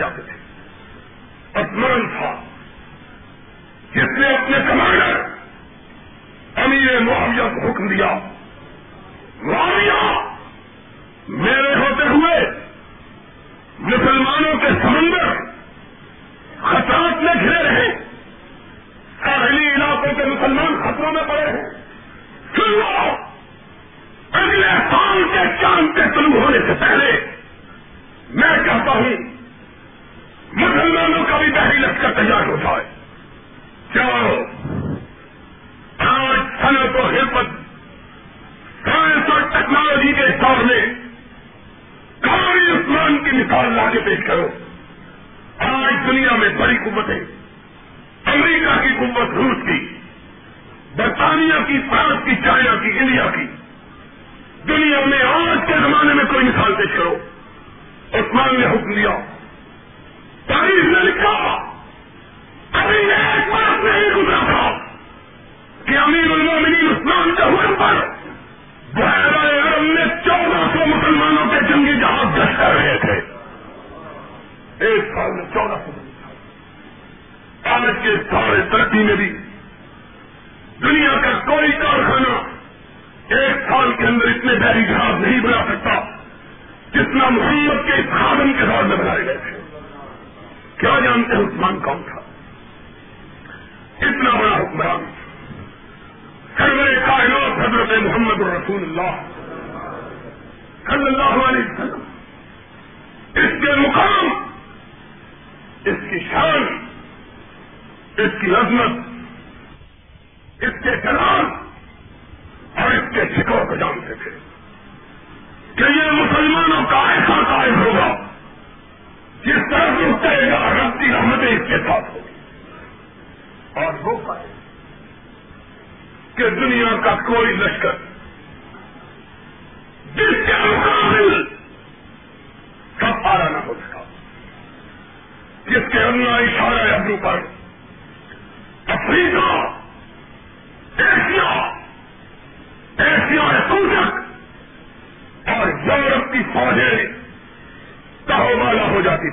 جاتے 0.00 0.27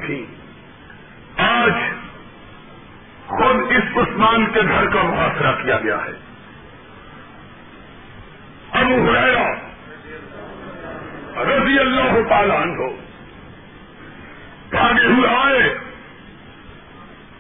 تھی۔ 0.06 0.26
آج 1.38 1.72
خود 3.28 3.56
اس 3.70 3.97
عثمان 3.97 4.45
کے 4.45 4.62
گھر 4.62 4.86
کا 4.86 5.01
محاصرہ 5.01 5.64
کیا 5.64 5.78
گیا 5.78 5.97
ہے۔ 5.97 6.12
ابو 8.72 9.12
ہریرا 9.12 9.53
رضی 11.43 11.80
اللہ 11.80 12.30
پالان 12.30 12.62
عنہ 12.62 12.89
بھاگے 14.70 15.06
ہوئے 15.06 15.30
آئے۔ 15.30 15.78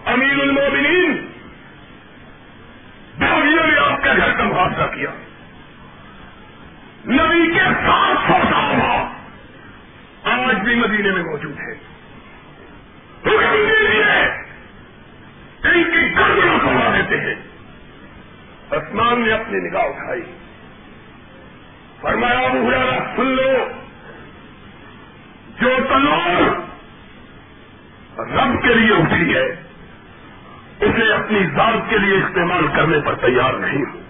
امیر 0.05 0.39
المومنین 0.39 1.27
بھاگیوں 3.17 3.67
نے 3.67 3.79
آپ 3.79 4.03
کے 4.03 4.09
گھر 4.17 4.31
کا 4.37 4.43
محاصرہ 4.43 4.87
کیا۔ 4.87 5.09
نبی 7.05 7.53
کے 7.53 7.59
ساتھ 7.59 8.31
سو 8.31 8.37
سال 8.51 8.81
آج 10.23 10.55
بھی 10.55 10.75
مدینے 10.75 11.11
میں 11.11 11.23
موجود 11.23 11.59
ہے۔ 11.59 11.94
روشنی 13.25 13.65
کے 13.65 13.87
لیے 13.87 14.03
ان 15.63 15.83
کی 15.83 16.15
گردنوں 16.15 16.59
سما 16.59 16.97
دیتے 16.97 17.21
ہیں 17.21 17.35
اسمان 18.71 19.21
نے 19.21 19.31
اپنی 19.31 19.69
نگاہ 19.69 19.81
اٹھائی۔ 19.81 20.21
فرمایا 22.01 22.53
مہرا 22.53 23.15
سن 23.15 23.25
لو۔ 23.25 23.67
جو 25.61 25.69
تلوار 25.89 26.41
رب 28.19 28.63
کے 28.63 28.73
لیے 28.73 28.95
اٹھی 28.95 29.35
ہے، 29.35 29.45
اسے 30.79 31.13
اپنی 31.13 31.39
ذات 31.55 31.89
کے 31.89 31.97
لیے 31.97 32.17
استعمال 32.17 32.67
کرنے 32.67 32.99
پر 33.05 33.15
تیار 33.15 33.53
نہیں 33.53 33.83
ہوں 33.83 34.04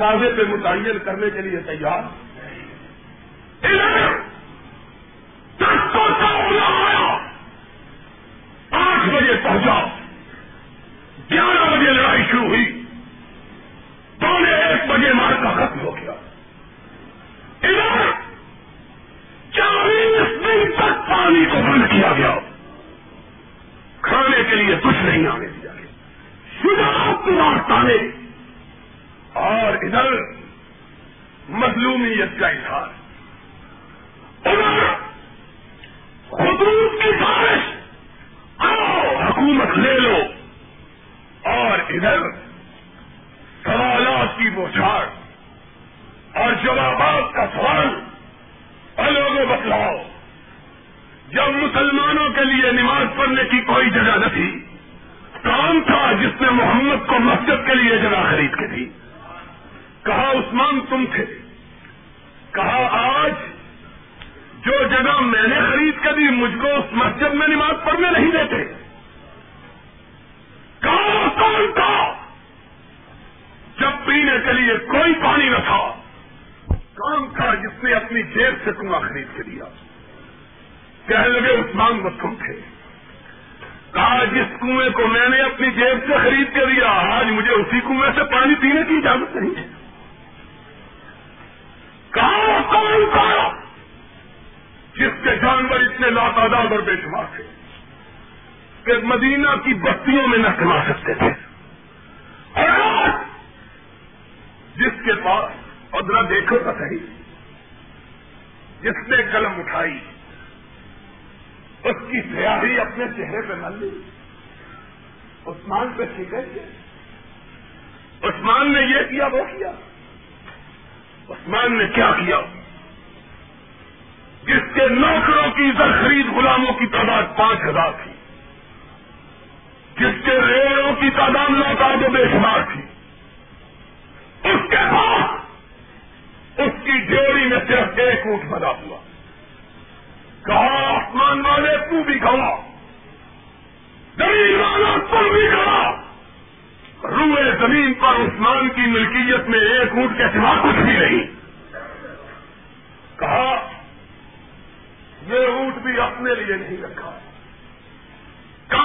دروازے 0.00 0.30
پہ 0.36 0.48
متعین 0.48 0.98
کرنے 1.04 1.30
کے 1.30 1.42
لیے 1.42 1.60
تیار 1.66 2.02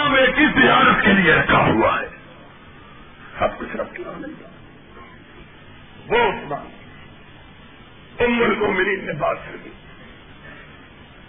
کام 0.05 0.15
ایک 0.15 0.39
ہی 0.39 0.61
زیارت 0.61 1.03
کے 1.03 1.13
لیے 1.13 1.33
رکھا 1.33 1.57
ہوا 1.57 2.01
ہے؟ 2.01 2.07
سب 3.39 3.59
کچھ 3.59 3.75
رکھ 3.75 3.95
کے 3.95 4.03
نہیں 4.07 4.43
وہ 6.07 6.17
عثمان۔ 6.17 6.67
عمر 8.19 8.53
کو 8.53 8.71
میری 8.71 8.95
نے 8.95 9.13
بات 9.13 9.37
کر 9.45 9.57
دی۔ 9.65 9.69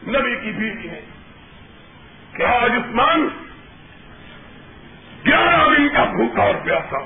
نبی 0.07 0.37
کی 0.37 0.53
بیوی 0.53 0.91
ہے۔ 0.91 1.01
کہ 2.33 2.43
آج 2.43 2.70
عثمان 2.70 3.29
گیارہ 5.27 5.77
دن 5.77 5.89
کا 5.89 6.05
بھوکا 6.05 6.43
اور 6.43 6.55
پیاسا۔ 6.64 6.99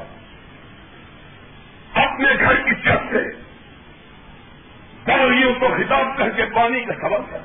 اپنے 1.95 2.35
گھر 2.41 2.55
کی 2.55 2.75
چھت 2.75 3.15
سے 3.15 3.37
باغیوں 5.07 5.55
کو 5.55 5.69
خطاب 5.69 6.07
کر 6.17 6.31
کے 6.31 6.45
پانی 6.45 6.85
کا 6.85 6.95
سبب 6.95 7.31
کر 7.31 7.39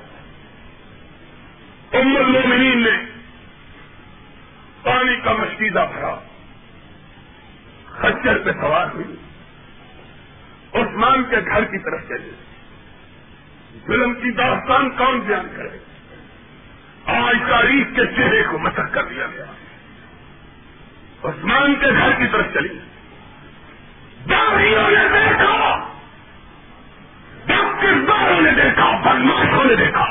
ام 1.99 2.17
المومنین 2.17 2.83
نے 2.83 3.14
پانی 4.85 5.15
کا 5.21 5.33
مشکیزہ 5.33 5.79
بھرا۔ 5.93 6.15
خچر 7.85 8.37
پہ 8.37 8.51
سوار 8.51 8.87
ہوئی۔ 8.93 9.15
عثمان 10.73 11.23
کے 11.23 11.35
گھر 11.45 11.63
کی 11.63 11.77
طرف 11.77 12.07
چلے۔ 12.07 12.31
ظلم 13.87 14.13
کی 14.13 14.31
داستان 14.31 14.89
کون 14.89 15.19
بیان 15.19 15.47
کرے؟ 15.57 15.77
آج 17.05 17.35
تاریخ 17.49 17.87
کے 17.95 18.05
چہرے 18.05 18.43
کو 18.43 18.57
مسق 18.57 18.79
کر 18.91 19.03
دیا 19.03 19.27
گیا۔ 19.27 19.45
عثمان 21.23 21.75
کے 21.75 21.87
گھر 21.87 22.11
کی 22.11 22.27
طرف 22.31 22.45
چلی۔ 22.53 22.79
داڑیوں 24.29 24.91
نے 24.91 25.09
دیکھا۔ 25.13 25.93
جب 27.45 27.81
کرداروں 27.81 28.41
نے 28.41 28.51
دیکھا؟ 28.51 28.91
بدماشوں 28.97 29.65
نے 29.65 29.75
دیکھا۔ 29.75 30.05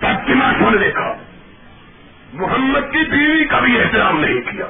بدماشوں 0.00 0.70
نے 0.70 0.78
دیکھا۔ 0.78 1.21
محمد 2.32 2.80
کی 2.80 3.10
بیوی 3.10 3.44
کا 3.44 3.58
بھی 3.58 3.82
احترام 3.82 4.20
نہیں 4.20 4.40
کیا۔ 4.40 4.66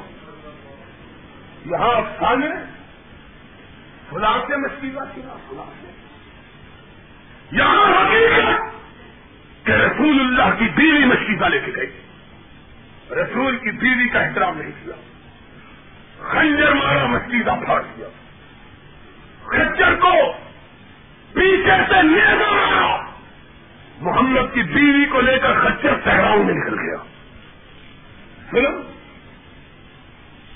یہاں 1.66 1.88
افسانے 1.88 2.46
فلاں 4.10 4.38
سے 4.46 4.56
مشکل 4.56 4.88
کیا 4.88 5.36
فلاں 5.48 5.70
سے 5.80 5.90
یہاں 7.52 8.06
حقیقت 8.06 8.62
کہ 9.66 9.72
رسول 9.72 10.20
اللہ 10.20 10.58
کی 10.58 10.68
بیوی 10.76 11.04
مشکیزہ 11.04 11.44
لے 11.44 11.58
کے 11.58 11.72
گئی۔ 11.76 11.90
رسول 13.10 13.56
کی 13.56 13.70
بیوی 13.70 14.08
کا 14.08 14.20
احترام 14.20 14.58
نہیں 14.58 14.70
کیا۔ 14.84 14.94
خنجر 16.20 16.72
مارا 16.72 17.06
مشکیزہ 17.06 17.50
پھاڑ 17.64 17.82
دیا۔ 17.82 18.08
خچر 19.44 19.94
کو 19.94 20.32
پیچھے 21.32 21.76
سے 21.88 22.02
نیزا 22.02 22.52
مارا۔ 22.52 23.10
محمد 24.00 24.54
کی 24.54 24.62
بیوی 24.62 25.04
کو 25.04 25.20
لے 25.20 25.38
کر 25.38 25.60
خچر 25.60 25.94
صحراؤں 26.04 26.44
میں 26.44 26.54
نکل 26.54 26.78
گیا۔ 26.78 27.11
سنو 28.52 28.80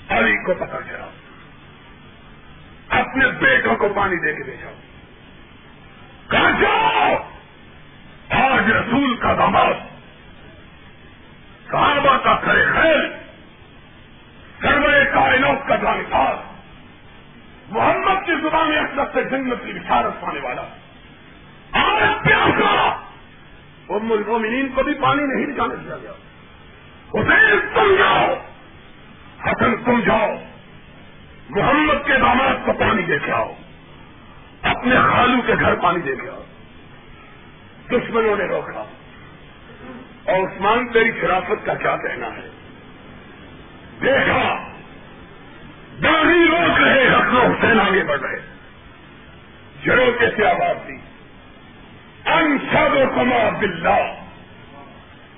علی 0.09 0.43
کو 0.45 0.53
پتا 0.53 0.77
چلا 0.87 1.09
اپنے 2.99 3.27
بیٹوں 3.27 3.75
کو 3.75 3.89
پانی 3.95 4.15
دے 4.15 4.33
کے 4.33 4.43
بھیجا 4.43 4.71
کہا 6.29 6.49
جاؤ؟ 6.49 7.15
آج 8.29 8.71
رسول 8.71 9.15
کا 9.15 9.33
دماغ 9.33 9.71
صحابہ 11.71 12.17
کا 12.17 12.35
کھڑے 12.35 12.65
خیر 12.73 12.99
سروے 14.61 15.05
کائنات 15.05 15.67
کا 15.67 15.75
جانکار 15.75 16.33
محمد 17.69 18.25
کی 18.25 18.31
زبان 18.41 18.71
اصلت 18.77 19.13
سے 19.13 19.23
جنت 19.23 19.65
کی 19.65 19.73
بشارت 19.73 20.21
پانے 20.21 20.39
والا۔ 20.39 20.61
آج 21.71 22.23
پیاسا۔ 22.23 22.89
ام 23.89 24.11
المومنین 24.11 24.69
کو 24.69 24.83
بھی 24.83 24.93
پانی 24.93 25.23
نہیں 25.23 25.55
جانے 25.55 25.75
دیا 25.75 25.97
گیا۔ 25.97 26.11
حسین 27.13 27.59
تم 27.73 27.95
جاؤ، 27.99 28.33
حسن 29.45 29.83
تم 29.83 29.99
جاؤ، 29.99 30.35
محمد 31.49 32.07
کے 32.07 32.13
داماد 32.13 32.65
کو 32.65 32.73
پانی 32.73 33.03
دے 33.03 33.19
کے 33.19 33.31
آؤ، 33.31 33.53
اپنے 34.61 34.95
خالو 34.95 35.41
کے 35.47 35.53
گھر 35.59 35.75
پانی 35.75 35.99
دے 35.99 36.15
کے 36.15 36.29
آؤ، 36.29 36.43
دشمنوں 37.91 38.35
نے 38.35 38.43
روکا۔ 38.43 38.85
اور 40.23 40.47
عثمان 40.47 40.87
تیری 40.87 41.11
خلافت 41.11 41.65
کا 41.65 41.73
کیا 41.73 41.97
کہنا 41.97 42.27
ہے؟ 42.27 42.49
دیکھا، 44.01 44.67
داڑھی 46.03 46.47
روک 46.47 46.81
رہے 46.81 47.07
حسن 47.07 47.37
حسین 47.37 47.79
آگے 47.79 48.03
بڑھ 48.03 48.21
رہے۔ 48.21 48.57
جڑوں 49.83 50.19
کیسے 50.19 50.45
آواز 50.45 50.87
دی 50.87 50.95
ان 52.25 52.57
سب 52.71 53.15
کما 53.15 53.59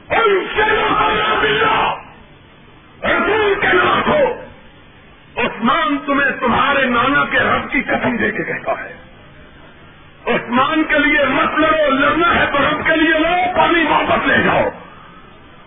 بلا 0.10 0.16
ان 0.16 0.46
کما 0.56 1.40
بلا 1.42 1.96
رسول 3.04 3.56
کے 3.62 3.68
نام 3.68 4.02
ہو 4.08 4.46
عثمان 5.36 5.98
تمہیں 6.06 6.32
تمہارے 6.40 6.86
نانا 6.86 7.26
کے 7.26 7.40
رب 7.40 7.72
کی 7.72 7.82
قسم 7.82 8.18
دے 8.18 8.32
کے 8.32 8.44
کہتا 8.44 8.72
ہے۔ 8.72 8.94
عثمان 10.26 10.84
کے 10.84 11.00
لیے 11.00 11.26
مت 11.26 11.60
لڑو، 11.60 11.90
لڑنا 11.90 12.36
ہے 12.36 12.46
تو 12.46 12.58
رب 12.58 12.86
کے 12.86 12.96
لیے 12.96 13.20
لو 13.20 13.58
پانی 13.58 13.84
واپس 13.90 14.28
لے 14.28 14.44
جاؤ۔ 14.44 14.70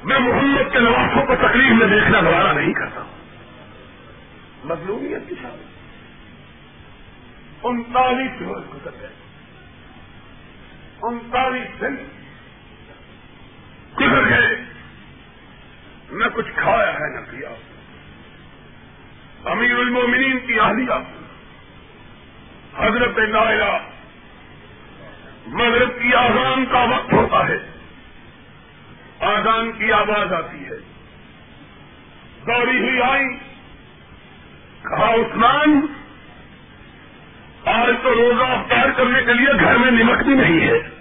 میں 0.05 0.19
محمد 0.19 0.73
کے 0.73 0.79
نوازوں 0.79 1.27
کو 1.27 1.35
تکلیف 1.37 1.73
میں 1.73 1.87
دیکھنا 1.87 2.21
دوبارہ 2.21 2.53
نہیں 2.53 2.73
کرتا۔ 2.73 3.03
مظلومیت 4.65 5.29
کی 5.29 5.35
شادی 5.43 5.65
انتالیس 7.63 8.43
روز 8.43 8.63
گزر 8.75 8.91
گئے۔ 9.01 9.09
انتالیس 11.03 11.81
دن۔ 11.81 12.22
گزر 14.01 14.29
گئے۔ 14.29 14.65
نہ 16.11 16.25
کچھ 16.33 16.51
کھایا 16.57 16.95
ہے، 16.95 17.21
نہ 17.21 17.21
پیا۔ 17.31 17.49
امیر 19.51 19.75
المومنین 19.75 20.39
کی 20.47 20.61
اہلیہ، 20.61 20.95
حضرت 22.79 23.19
نائرہ، 23.19 23.79
مغرب 25.47 26.03
کی 26.03 26.15
آزان 26.15 26.65
کا 26.67 26.83
وقت 26.83 27.13
ہوتا 27.13 27.49
ہے۔ 27.49 27.59
آزان 29.21 29.73
کی 29.73 29.93
آواز 29.93 30.33
آتی 30.33 30.65
ہے۔ 30.65 30.77
دوڑی 32.47 32.79
ہوئی 32.79 33.03
آئی۔ 33.03 33.37
کہا، 34.83 35.15
عثمان، 35.15 35.87
آج 37.65 37.95
تو 38.03 38.15
روزہ 38.15 38.43
افطار 38.43 38.89
کرنے 38.97 39.23
کے 39.23 39.33
لیے 39.33 39.61
گھر 39.61 39.77
میں 39.77 39.91
نمک 39.91 40.23
بھی 40.23 40.35
نہیں 40.35 40.61
ہے۔ 40.61 40.92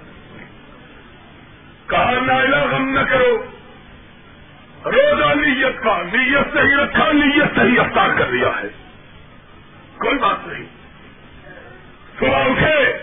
کہا 1.92 2.12
نائلہ 2.26 2.56
غم 2.56 2.90
نہ 2.90 3.00
کرو۔ 3.00 3.46
روزہ 4.86 5.40
نیت 5.40 5.84
کا، 5.84 6.02
نیت 6.02 6.54
سے 6.54 6.62
ہی 6.62 6.76
رکھا، 6.76 7.12
نیت 7.12 7.56
سے 7.56 7.62
ہی 7.62 7.80
افطار 7.80 8.10
کر 8.18 8.32
دیا 8.32 8.48
ہے۔ 8.48 8.68
کوئی 9.98 10.18
بات 10.18 10.48
نہیں۔ 10.48 10.64
صبح 12.20 12.44
اٹھے 12.44 12.98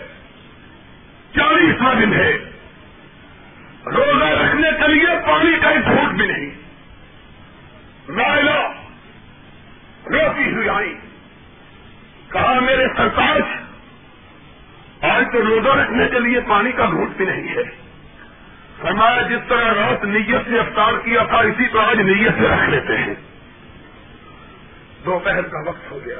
چالیسواں 1.35 1.95
دن 1.95 2.13
ہے۔ 2.13 2.37
روزہ 3.85 4.25
رکھنے 4.25 4.69
کے 4.71 4.93
لیے 4.93 5.07
پانی 5.27 5.59
کا 5.61 5.69
ایک 5.69 5.85
گھوٹ 5.85 6.13
بھی 6.13 6.27
نہیں۔ 6.27 6.49
نائلہ 8.09 8.73
روتی 10.05 10.53
ہوئی 10.53 10.69
آئی۔ 10.69 10.95
کہا 12.31 12.59
میرے 12.59 12.83
سرتاج 12.97 13.41
آج 15.01 15.25
تو 15.33 15.41
روزہ 15.41 15.69
رکھنے 15.69 16.07
کے 16.07 16.19
لیے 16.19 16.39
پانی 16.39 16.71
کا 16.71 16.85
گھوٹ 16.85 17.09
بھی 17.09 17.25
نہیں 17.25 17.47
ہے۔ 17.47 17.88
فرمایا 18.81 19.21
جس 19.21 19.39
طرح 19.47 19.73
رات 19.73 20.03
نیت 20.03 20.49
سے 20.49 20.59
افطار 20.59 20.93
کیا 21.03 21.23
تھا، 21.23 21.37
اسی 21.37 21.67
طرح 21.67 21.81
آج 21.81 21.99
نیت 21.99 22.31
سے 22.39 22.47
رکھ 22.47 22.69
لیتے 22.69 22.97
ہیں۔ 22.97 23.13
دوپہر 25.05 25.41
کا 25.41 25.69
وقت 25.69 25.91
ہو 25.91 25.99
گیا۔ 26.05 26.19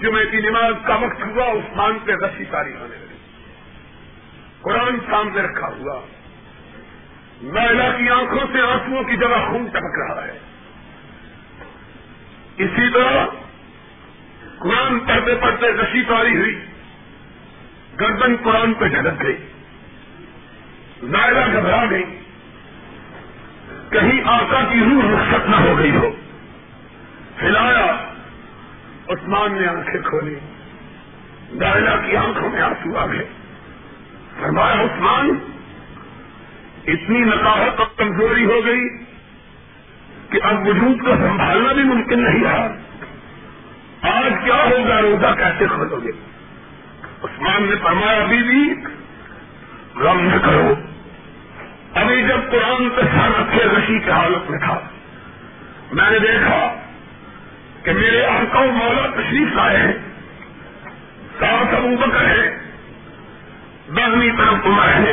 جمعے 0.00 0.26
کی 0.26 0.36
نماز 0.36 0.74
کا 0.86 0.94
وقت 0.94 1.22
ہوا، 1.24 1.52
عثمان 1.52 1.98
پہ 2.04 2.12
رسی 2.12 2.44
کاری 2.44 2.72
ہونے 2.74 2.96
لگی۔ 2.96 3.16
قرآن 4.60 4.96
سامنے 5.10 5.42
رکھا 5.42 5.68
ہوا۔ 5.68 6.00
میلا 7.42 7.88
کی 7.96 8.08
آنکھوں 8.08 8.46
سے 8.52 8.60
آنسو 8.60 9.04
کی 9.04 9.16
جگہ 9.16 9.50
خون 9.50 9.66
ٹپک 9.66 10.10
رہا 10.10 10.24
ہے۔ 10.26 10.38
اسی 12.56 12.92
طرح 12.92 13.26
قرآن 14.58 15.00
پڑھتے 15.00 15.34
پڑھتے 15.34 15.66
رسی 15.72 16.02
کاری 16.02 16.36
ہوئی۔ 16.36 16.64
گردن 18.00 18.36
قرآن 18.42 18.74
پہ 18.74 18.88
جھلک 18.88 19.22
گئی۔ 19.22 19.51
نائرا 21.02 21.46
گھبرا 21.46 21.84
گئی 21.90 22.02
کہیں 23.90 24.20
آقا 24.24 24.60
کی 24.72 24.80
روح 24.80 25.12
رخصت 25.12 25.48
نہ 25.48 25.56
ہو 25.56 25.78
گئی 25.78 25.96
ہو۔ 25.96 26.10
ہلایا، 27.42 27.96
عثمان 29.08 29.52
نے 29.52 29.66
آنکھیں 29.66 30.00
کھولی۔ 30.02 30.34
نائرا 31.52 31.96
کی 31.96 32.16
آنکھوں 32.16 32.50
میں 32.50 32.62
آنسو 32.62 32.98
آ 32.98 33.06
گئے۔ 33.06 33.28
فرمایا، 34.40 34.74
عثمان، 34.74 35.30
اتنی 36.86 37.18
نقاہت 37.18 37.78
اور 37.78 37.86
کمزوری 37.96 38.44
ہو 38.44 38.64
گئی 38.64 38.88
کہ 40.30 40.40
اب 40.42 40.68
وجود 40.68 41.00
کو 41.00 41.06
سنبھالنا 41.06 41.72
بھی 41.72 41.82
ممکن 41.82 42.24
نہیں 42.24 42.44
رہا۔ 42.44 42.68
آج 44.02 44.32
کیا 44.44 44.64
ہوگا، 44.64 45.00
روزہ 45.00 45.34
کیسے 45.38 45.66
کھولو 45.66 45.96
گے؟ 45.96 46.10
عثمان 47.22 47.62
نے 47.62 47.76
فرمایا، 47.82 48.26
بیوی، 48.26 48.74
غم 49.96 50.20
نہ 50.20 50.36
کرو۔ 50.36 50.74
ابھی 51.94 52.22
جب 52.22 52.50
قرآن 52.50 52.88
پہ 52.90 53.00
سر 53.00 53.40
رکھے 53.40 53.64
رشی 53.64 53.98
کی 53.98 54.10
حالت 54.10 54.50
میں 54.50 54.58
تھا۔ 54.58 54.80
میں 55.92 56.10
نے 56.10 56.18
دیکھا 56.18 56.74
کہ 57.82 57.92
میرے 57.92 58.26
آنکھوں 58.26 58.66
مولا 58.66 59.06
تشریف 59.06 59.48
لائے 59.54 59.76
ہیں۔ 59.76 59.92
ساتھ 61.38 61.74
ابو 61.74 61.96
بکر 61.96 62.24
ہے 62.24 62.58
دہنی 63.96 64.30
طرف 64.30 64.66
عمر 64.66 64.88
ہے 64.88 65.12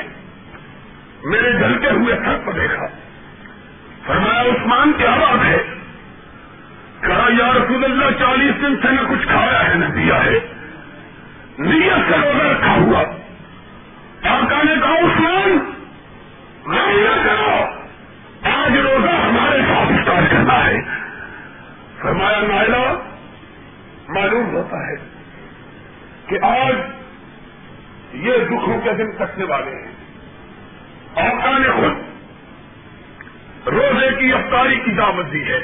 میرے 1.24 1.52
جلتے 1.52 1.90
ہوئے 1.90 2.16
سر 2.26 2.38
کو 2.46 2.52
دیکھا۔ 2.52 2.86
فرمایا، 4.06 4.42
عثمان 4.42 4.92
کیا 4.98 5.16
بات 5.16 5.46
ہے؟ 5.46 5.58
کہا، 7.02 7.30
یا 7.40 7.54
رسول 7.54 7.84
اللہ، 7.84 8.20
چالیس 8.20 8.62
دن 8.62 8.76
سے 8.82 8.92
نہ 8.92 9.02
کچھ 9.10 9.28
کھایا 9.28 9.70
ہے، 9.70 9.76
نہ 9.76 9.86
دیا 9.86 10.26
ہے۔ 10.26 10.40
نیت 11.58 12.12
سے 12.12 12.18
روزہ 12.18 12.44
رکھا 12.44 12.72
ہوا۔ 12.72 13.00
آقا 14.30 14.64
نے 14.64 14.76
کہا 14.82 14.94
اس 14.94 15.20
میں 15.20 15.29
عثمان 16.74 17.24
کرو 17.24 17.54
آج 18.50 18.78
روزہ 18.78 19.10
ہمارے 19.10 19.62
ساتھ 19.62 19.92
اسٹارٹ 19.92 20.32
کرنا 20.32 20.66
ہے 20.66 20.78
فرمایا 22.02 22.42
نائلہ 22.42 23.00
معلوم 24.10 24.56
ہوتا 24.56 24.88
ہے 24.88 24.96
کہ 26.26 26.38
آج 26.42 26.76
یہ 28.14 28.38
دکھوں 28.46 28.82
کے 28.84 28.94
دن 28.94 29.12
کٹنے 29.12 29.44
والے 29.44 29.72
ہیں 29.72 29.92
آقا 31.16 31.58
نے 31.58 31.70
خود 31.70 31.94
روزے 33.68 34.10
کی 34.20 34.34
افطاری 34.34 34.76
کی 34.76 34.92
دعوت 34.92 35.34
دی 35.34 35.44
ہے 35.44 35.60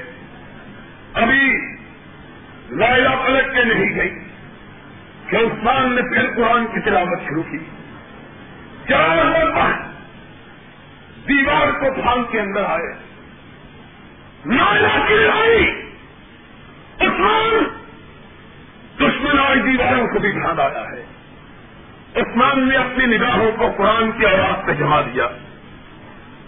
ابھی 1.13 1.67
لائلہ 2.69 3.09
پلٹ 3.09 3.55
کے 3.55 3.63
نہیں 3.63 3.95
گئی، 3.95 4.09
کہ 5.27 5.35
عثمان 5.35 5.93
نے 5.93 6.01
پھر 6.01 6.25
قرآن 6.35 6.65
کی 6.65 6.79
تلاوت 6.79 7.19
شروع 7.21 7.43
کی۔ 7.43 7.57
چار 8.89 9.25
وقت 9.25 9.94
دیوار 11.27 11.71
کو 11.71 12.01
پھان 12.01 12.23
کے 12.31 12.39
اندر 12.39 12.63
آئے۔ 12.63 12.93
نالا 14.45 15.05
کی 15.07 15.13
لڑائی۔ 15.13 15.91
عثمان 16.99 17.63
دشمن 18.99 19.39
آج 19.39 19.59
دیواروں 19.65 20.07
کو 20.07 20.19
بھی 20.19 20.31
دھیان 20.31 20.59
آیا 20.59 20.83
ہے۔ 20.91 21.05
عثمان 22.15 22.69
نے 22.69 22.75
اپنی 22.75 23.05
نگاہوں 23.05 23.51
کو 23.57 23.71
قرآن 23.77 24.11
کی 24.11 24.25
آواز 24.25 24.65
پہ 24.65 24.71
جما 24.71 25.01
دیا۔ 25.01 25.27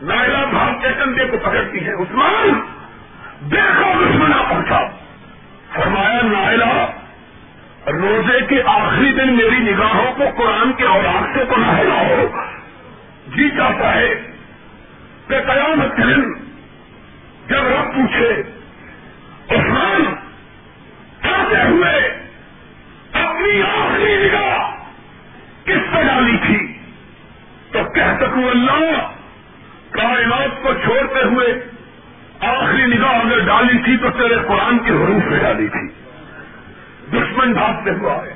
نائلہ 0.01 0.37
بھاگ 0.51 0.81
کے 0.81 0.87
کندھے 0.99 1.25
کو 1.25 1.37
پکڑتی 1.37 1.85
ہے۔ 1.85 1.93
عثمان 1.93 2.61
دیکھو 3.51 4.03
دشمنا 4.03 4.43
پہنچا۔ 4.49 4.79
فرمایا 5.73 6.21
نائلہ 6.23 6.85
روزے 7.87 8.45
کے 8.49 8.61
آخری 8.65 9.11
دن 9.11 9.37
میری 9.37 9.59
نگاہوں 9.59 10.11
کو 10.17 10.23
قرآن 10.37 10.73
کے 10.73 10.83
اوراق 10.83 11.37
سے 11.37 11.45
کو 11.49 11.55
نہ 11.57 11.65
ہلاؤ 11.65 12.25
جی 13.27 13.49
چاہتا 13.49 13.93
ہے 13.93 14.26
کہ 15.27 15.39
قیامت 15.39 15.97
کے 15.97 16.03
دن 16.03 16.33
جب 17.47 17.67
رب 17.67 17.95
پوچھے، 17.95 18.43
عثمان 19.49 20.05
آتے 21.21 21.61
ہوئے 21.69 22.17
اپنی 23.13 23.61
آخری 23.61 24.27
نگاہ 24.27 24.75
کس 25.63 25.93
پہ 25.93 26.03
ڈالی 26.03 26.37
تھی؟ 26.37 26.77
تو 27.71 27.79
کہہ 27.89 28.17
سکوں 28.19 28.49
اللہ، 28.49 29.11
کائنات 29.89 30.63
کو 30.63 30.73
چھوڑتے 30.73 31.23
ہوئے 31.23 31.65
آخری 32.39 32.85
نگاہ 32.85 33.19
اگر 33.19 33.39
ڈالی 33.39 33.77
تھی 33.77 33.97
تو 33.97 34.09
تیرے 34.09 34.35
قرآن 34.47 34.79
کے 34.79 34.91
حروف 34.91 35.25
میں 35.25 35.39
ڈالی 35.39 35.67
تھی۔ 35.67 35.87
دشمن 37.11 37.53
بھاگتے 37.53 37.91
ہوا 37.91 38.25
ہے 38.25 38.33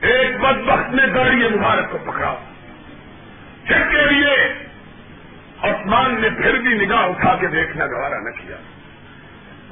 ایک 0.00 0.40
بد 0.40 0.68
وقت 0.68 0.94
نے 0.94 1.02
گاڑی 1.14 1.48
مبارک 1.48 1.90
کو 1.90 1.98
پکڑا۔ 1.98 2.34
چیک 3.68 3.90
کے 3.90 4.14
لیے 4.14 4.63
عثمان 5.64 6.20
نے 6.20 6.30
پھر 6.30 6.54
بھی 6.54 6.86
نگاہ 6.86 7.02
اٹھا 7.02 7.36
کے 7.36 7.46
دیکھنا 7.46 7.86
گوارا 7.86 8.18
نہ 8.18 8.30
کیا۔ 8.30 8.56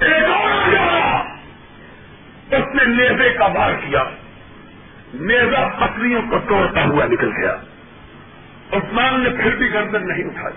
ایک 0.01 0.25
اور 0.25 1.33
اس 2.55 2.75
نے 2.75 2.85
نیزے 2.85 3.31
کا 3.31 3.47
بار 3.47 3.73
کیا۔ 3.73 4.05
نیزا 5.15 5.69
پتریوں 5.69 6.23
کو 6.23 6.39
توڑتا 6.39 6.85
ہوا 6.85 7.05
نکل 7.05 7.31
گیا۔ 7.43 7.57
عثمان 8.73 9.21
نے 9.21 9.31
پھر 9.31 9.57
بھی 9.57 9.73
گردن 9.73 10.09
نہیں 10.09 10.25
اٹھائی۔ 10.25 10.55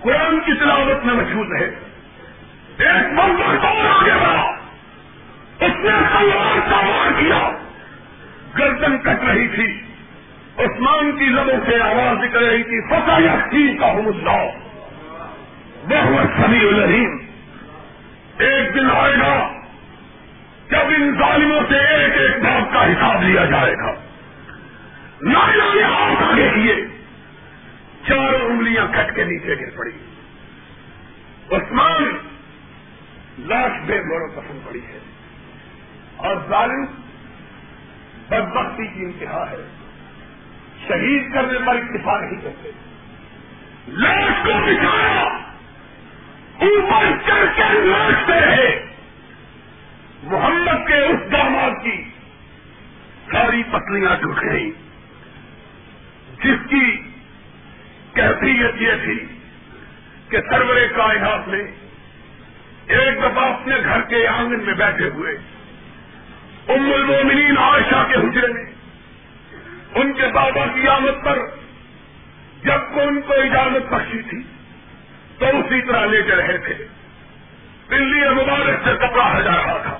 قرآن 0.00 0.40
کی 0.40 0.52
تلاوت 0.54 1.06
میں 1.06 1.14
مشہور 1.14 1.46
ہے 1.60 1.74
ایک 2.78 3.12
منظر 3.12 3.64
اور 3.64 3.76
آ 3.76 4.04
گیا۔ 4.04 4.50
اس 5.60 5.76
نے 5.76 5.90
سلوار 5.90 6.70
کا 6.70 6.76
وار 6.76 7.20
کیا۔ 7.20 7.50
گردن 8.58 8.98
کٹ 8.98 9.24
رہی 9.24 9.48
تھی۔ 9.48 9.81
عثمان 10.58 11.18
کی 11.18 11.24
لبوں 11.24 11.70
سے 11.70 11.80
آواز 11.82 12.24
نکل 12.24 12.44
رہی 12.44 12.62
تھی 12.62 12.88
فسا 12.88 13.18
یقین 13.18 13.78
کا 13.78 13.92
حملہ 13.92 14.50
وہ 15.92 16.42
سمی 16.42 16.58
الرحیم 16.58 17.18
ایک 18.38 18.74
دن 18.74 18.90
آئے 18.90 19.14
گا، 19.14 19.52
جب 20.70 20.86
ان 20.96 21.14
ظالموں 21.18 21.60
سے 21.68 21.78
ایک 21.78 22.12
ایک 22.16 22.44
باپ 22.44 22.72
کا 22.72 22.84
حساب 22.84 23.22
لیا 23.22 23.44
جائے 23.44 23.72
گا۔ 23.72 23.94
نائنا 25.22 25.74
نے 25.74 25.82
ہاتھ 25.82 26.22
آگے 26.22 26.48
کیے 26.54 26.76
چاروں 28.08 28.40
انگلیاں 28.40 28.86
کٹ 28.92 29.14
کے 29.14 29.24
نیچے 29.24 29.54
گر 29.60 29.76
پڑی۔ 29.76 29.90
عثمان 31.50 32.04
لاش 33.38 33.70
بے 33.86 33.98
گورو 33.98 34.40
پسند 34.40 34.68
پڑی 34.68 34.80
ہے۔ 34.86 34.98
اور 36.16 36.36
ظالم 36.48 36.84
بدبختی 38.28 38.86
کی 38.86 39.04
انتہا 39.04 39.50
ہے۔ 39.50 39.81
شہید 40.88 41.34
کرنے 41.34 41.58
پر 41.58 41.74
اکتفا 41.74 42.20
نہیں 42.20 42.40
کرتے۔ 42.42 42.70
لاش 43.88 44.44
کو 44.44 44.52
بچایا 44.52 45.22
اوپر 46.60 47.06
چڑھ 47.26 47.46
کر 47.56 47.74
لاش 47.84 48.26
پہ 48.26 48.32
ہے 48.32 48.86
محمد 50.22 50.86
کے 50.88 50.94
اس 50.94 51.32
داماد 51.32 51.70
کی 51.82 52.02
ساری 53.32 53.62
پتلیاں 53.62 54.16
ٹوٹ 54.16 54.42
گئی 54.42 54.70
جس 56.44 56.68
کی 56.68 56.96
کیفیت 58.14 58.82
یہ 58.82 58.92
تھی 59.04 59.18
کہ 60.28 60.38
سرور 60.50 60.76
کائنات 60.96 61.48
نے 61.48 61.62
ایک 62.86 63.18
دفعہ 63.18 63.44
اپنے 63.44 63.76
گھر 63.84 64.00
کے 64.00 64.26
آنگن 64.26 64.64
میں 64.64 64.74
بیٹھے 64.74 65.08
ہوئے 65.08 65.32
ام 66.68 66.92
المومنین 66.92 67.58
عائشہ 67.58 68.04
کے 68.08 68.14
حجرے 68.14 68.52
میں 68.52 68.71
ان 69.94 70.12
کے 70.12 70.26
بابا 70.26 70.66
کی 70.66 70.88
آمد 70.88 71.24
پر 71.24 71.38
جب 72.64 72.94
کو 72.94 73.00
ان 73.00 73.20
کو 73.20 73.32
اجازت 73.32 73.92
بخشی 73.92 74.22
تھی، 74.22 74.42
تو 75.38 75.46
اسی 75.46 75.82
طرح 75.82 76.06
لے 76.06 76.22
کے 76.22 76.32
رہے 76.32 76.58
تھے۔ 76.58 76.74
دلی 77.90 78.28
مبارک 78.28 78.88
سے 78.88 78.94
کپڑا 78.94 79.38
ہجا 79.38 79.50
رہا 79.50 79.78
تھا۔ 79.82 79.98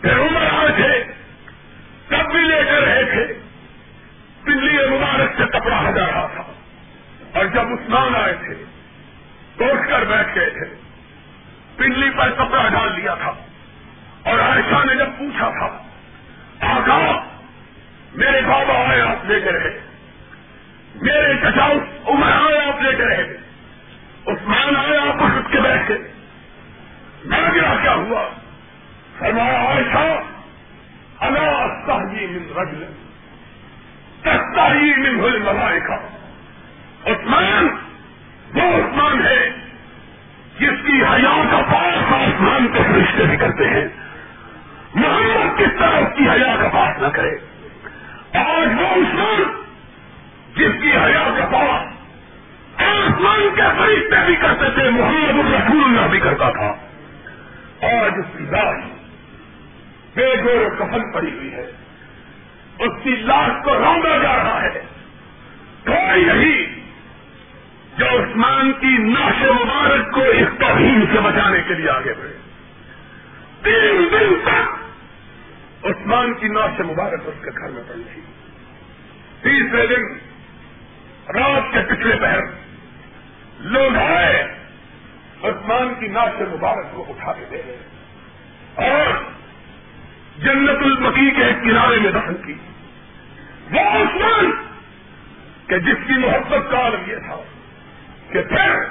پھر 0.00 0.18
عمر 0.18 0.42
آئے 0.42 0.68
تھے، 0.76 1.04
تب 2.08 2.30
بھی 2.32 2.40
لے 2.40 2.64
کے 2.64 2.80
رہے 2.80 3.04
تھے۔ 3.04 3.24
دلی 4.46 4.88
مبارک 4.88 5.30
سے 5.36 5.44
کپڑا 5.44 5.88
ہجا 5.88 6.06
رہا 6.06 6.26
تھا۔ 6.26 6.42
اور 7.32 7.46
جب 7.46 7.60
عثمان 7.60 8.16
آئے 8.16 8.32
تھے 8.32 8.64
تو 9.56 9.64
اٹھ 9.64 9.88
کر 9.88 10.04
بیٹھ 10.04 10.38
گئے 10.38 10.50
تھے۔ 10.50 10.74
پنڈلی 11.76 12.10
پر 12.10 12.30
کپڑا 12.30 12.68
ڈال 12.68 12.96
دیا 12.96 13.14
تھا۔ 13.14 13.32
اور 14.22 14.38
عائشہ 14.38 14.86
نے 14.86 14.94
جب 14.94 15.06
پوچھا 15.18 15.50
تھا 15.50 15.82
آگا 16.60 17.25
میرے 18.16 18.40
بابا 18.40 18.90
آئے 18.90 19.00
آپ 19.00 19.24
لے 19.24 19.40
کے 19.40 19.52
رہے۔ 19.52 19.80
میرے 21.02 21.34
چچا 21.34 21.72
عمر 22.06 22.32
آئے 22.32 22.68
آپ 22.68 22.82
لے 22.82 22.92
کے 22.92 23.04
رہے۔ 23.04 23.36
عثمان 24.26 24.76
آئے 24.76 24.98
آپ 24.98 25.22
اٹھ 25.22 25.52
کے 25.52 25.60
بیٹھ 25.60 25.88
کے۔ 25.88 25.94
میں 27.24 27.40
گرا 27.54 27.74
کیا 27.82 27.94
ہوا؟ 27.94 28.28
فرمایا، 29.18 29.66
عائشہ 29.66 30.20
اللہ 31.20 31.94
من 31.94 32.52
رجل 32.56 32.84
سستا 34.20 34.74
ہی 34.74 34.94
من 34.96 35.20
ہوئی 35.20 35.38
لڑائی 35.38 35.80
کا 35.80 35.96
عثمان، 37.04 37.68
وہ 38.54 38.62
عثمان 38.62 39.26
ہے 39.26 39.50
جس 40.58 40.86
کی 40.86 41.02
حیا 41.02 41.42
کا 41.50 41.60
پاس 41.72 42.12
آسمان 42.12 42.68
کے 42.72 42.78
فرشتے 42.78 43.24
بھی 43.24 43.36
کرتے 43.36 43.70
ہیں۔ 43.70 43.88
محمد 44.94 45.58
کس 45.58 45.78
طرح 45.78 45.96
اس 45.96 46.18
کی 46.18 46.28
حیا 46.28 46.56
کا 46.62 46.68
پاس 46.68 47.02
نہ 47.02 47.08
کرے۔ 47.08 47.55
آج 48.36 48.68
وہ 48.80 49.44
جس 50.56 50.82
کی 50.82 50.90
حیا 50.90 51.34
کا 51.38 51.44
پاس 51.44 51.96
آسمان 52.82 53.48
کے 53.56 53.62
فرشتے 53.78 54.26
بھی 54.26 54.36
کرتے 54.36 54.64
تھے، 54.74 54.90
محمد 54.90 55.38
الرسول 55.38 55.84
اللہ 55.84 56.06
بھی 56.06 56.20
کرتا 56.20 56.50
تھا۔ 56.50 56.74
آج 57.86 58.12
اس 58.18 58.38
کی 58.38 58.44
لاش 58.44 58.84
بے 60.14 60.34
گور 60.44 60.76
کفن 60.76 61.12
پڑی 61.12 61.30
ہوئی 61.30 61.52
ہے۔ 61.52 61.72
اس 62.78 63.02
کی 63.02 63.10
لاش 63.10 63.64
کو 63.64 63.74
روندا 63.74 64.18
جا 64.18 64.36
رہا 64.36 64.62
ہے۔ 64.62 64.80
کوئی 65.86 66.24
نہیں 66.24 66.80
جو 67.98 68.06
عثمان 68.06 68.72
کی 68.72 68.98
ناش 68.98 69.42
مبارک 69.42 70.14
کو 70.14 70.20
اس 70.20 70.48
توہین 70.60 71.04
سے 71.12 71.20
بچانے 71.20 71.60
کے 71.68 71.74
لیے 71.74 71.90
آگے 71.90 72.12
بڑھے۔ 72.12 72.36
تین 73.62 74.08
دن 74.12 74.34
تک 74.44 74.85
عثمان 75.90 76.34
کی 76.34 76.48
ناش 76.48 76.80
مبارک 76.80 77.20
اس 77.24 77.44
کے 77.44 77.50
گھر 77.50 77.68
میں 77.68 77.82
پڑی 77.88 78.02
تھی۔ 78.14 78.22
تیسرے 79.42 79.86
دن 79.86 80.02
رات 81.38 81.62
کے 81.72 81.94
پچھلے 81.94 82.16
پہر 82.16 82.38
لوگ 83.58 83.96
آئے، 83.96 84.54
عثمان 85.42 85.94
کی 86.00 86.08
ناش 86.08 86.40
مبارک 86.40 86.86
کو 86.92 87.06
اٹھا 87.08 87.32
کے 87.32 87.44
دے 87.50 87.62
گئے 87.66 87.78
اور 88.74 89.06
جنت 90.38 90.82
البقی 90.82 91.30
کے 91.30 91.52
کنارے 91.64 91.98
میں 91.98 92.12
دفن 92.12 92.34
کی۔ 92.46 92.54
وہ 93.70 93.80
عثمان 93.80 94.50
کہ 95.66 95.78
جس 95.78 95.96
کی 96.06 96.12
محبت 96.12 96.70
کا 96.70 96.78
عالم 96.78 97.10
یہ 97.10 97.16
تھا 97.16 97.36
کہ 98.32 98.42
پھر 98.42 98.84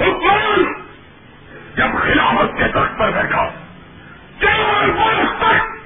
حکمان 0.00 0.72
جب 1.74 1.88
خلافت 2.02 2.58
کے 2.58 2.68
تخت 2.68 2.98
پر 2.98 3.10
بیٹھا۔ 3.10 3.67
چار 4.42 4.88
برس 4.88 5.30
تک 5.38 5.78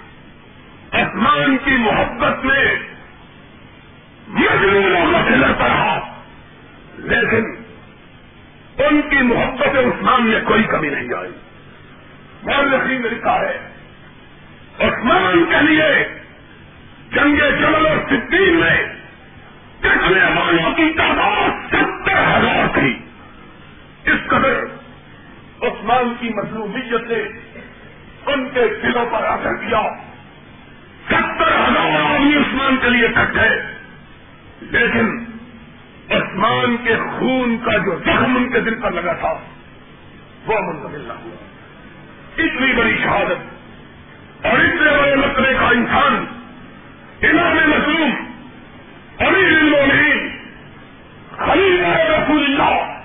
آسمان 0.95 1.57
کی 1.65 1.71
محبت 1.71 2.45
میں 2.45 2.75
مجموعوں 4.29 5.23
سے 5.29 5.37
رہا 5.59 6.23
لیکن 6.99 7.63
ان 8.79 9.03
کی 9.11 9.17
محبت 9.17 9.69
عثمان 9.69 10.25
میں 10.25 10.41
کوئی 10.45 10.63
کمی 10.63 10.89
نہیں 10.89 11.15
آئی۔ 11.19 11.31
مولفی 12.43 12.99
نے 12.99 13.09
لکھا 13.09 13.41
ہے، 13.41 13.69
عثمان 14.79 15.45
کے 15.45 15.63
لیے 15.63 16.21
جنگ 17.13 17.37
جمل 17.37 17.87
اور 17.87 17.97
صدین 18.09 18.55
میں 18.55 18.85
کٹنے 19.81 20.41
والوں 20.41 20.75
کی 20.75 20.93
تعداد 20.97 21.51
ستر 21.69 22.13
ہزار 22.13 22.79
تھی۔ 22.79 22.99
اس 24.05 24.27
قدر 24.27 24.65
عثمان 25.63 26.15
کی 26.21 26.29
مصروفیت 26.29 27.11
نے 27.11 27.43
ان 28.27 28.49
کے 28.49 28.61
دلوں 28.83 29.07
پر 29.07 29.25
اثر 29.25 29.55
کیا۔ 29.55 29.83
ستر 31.07 31.49
ہزار 31.49 32.15
آدمی 32.15 32.37
عثمان 32.37 32.77
کے 32.77 32.91
لیے 32.91 33.09
کٹ 33.09 33.35
گئے۔ 33.35 33.63
لیکن 34.61 35.25
عثمان 36.11 36.77
کے 36.77 36.97
خون 36.97 37.57
کا 37.65 37.79
جو 37.79 37.99
زخم 37.99 38.37
ان 38.37 38.51
کے 38.53 38.61
دل 38.61 38.81
پر 38.81 38.91
لگا 38.91 39.13
تھا، 39.13 39.39
وہ 40.47 40.61
منتقل 40.61 41.05
نہ 41.09 41.13
ہوا۔ 41.13 41.37
اتنی 42.39 42.73
بڑی 42.73 42.99
شہادت۔ 43.03 43.53
اور 44.47 44.59
اتنے 44.59 44.99
بڑے 45.03 45.17
مسئلے 45.17 45.55
کا 45.55 45.67
انسان، 45.67 46.25
امام 47.23 47.71
مصروم 47.71 48.11
امیر 49.19 49.59
المومنین 49.59 50.39
خلیل 51.37 51.85
رسول 51.85 52.45
اللہ 52.45 53.01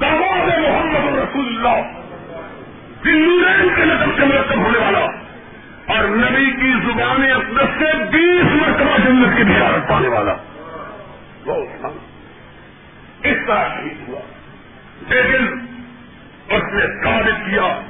دماد 0.00 0.58
محمد 0.58 1.18
رسول 1.18 1.66
اللہ۔ 1.66 2.03
دلین 3.04 3.68
کے 3.76 3.84
نظر 3.84 4.06
سے 4.18 4.24
مرتب 4.24 4.58
ہونے 4.58 4.78
والا 4.78 4.98
اور 5.86 6.04
نبی 6.04 6.46
کی 6.46 6.72
زبان 6.72 7.30
اقدس 7.30 7.78
سے 7.78 8.04
بیس 8.04 8.62
مرتبہ 8.62 8.98
جنت 8.98 9.36
کی 9.36 9.44
بھیارت 9.44 9.88
پانے 9.88 10.08
والا۔ 10.08 10.34
وہ 11.46 11.54
اس 13.22 13.36
طرح 13.46 13.68
شہید 13.68 14.08
ہوا۔ 14.08 14.20
لیکن 15.08 15.66
اس 16.48 16.62
نے 16.72 17.04
ثابت 17.04 17.50
کیا 17.50 17.80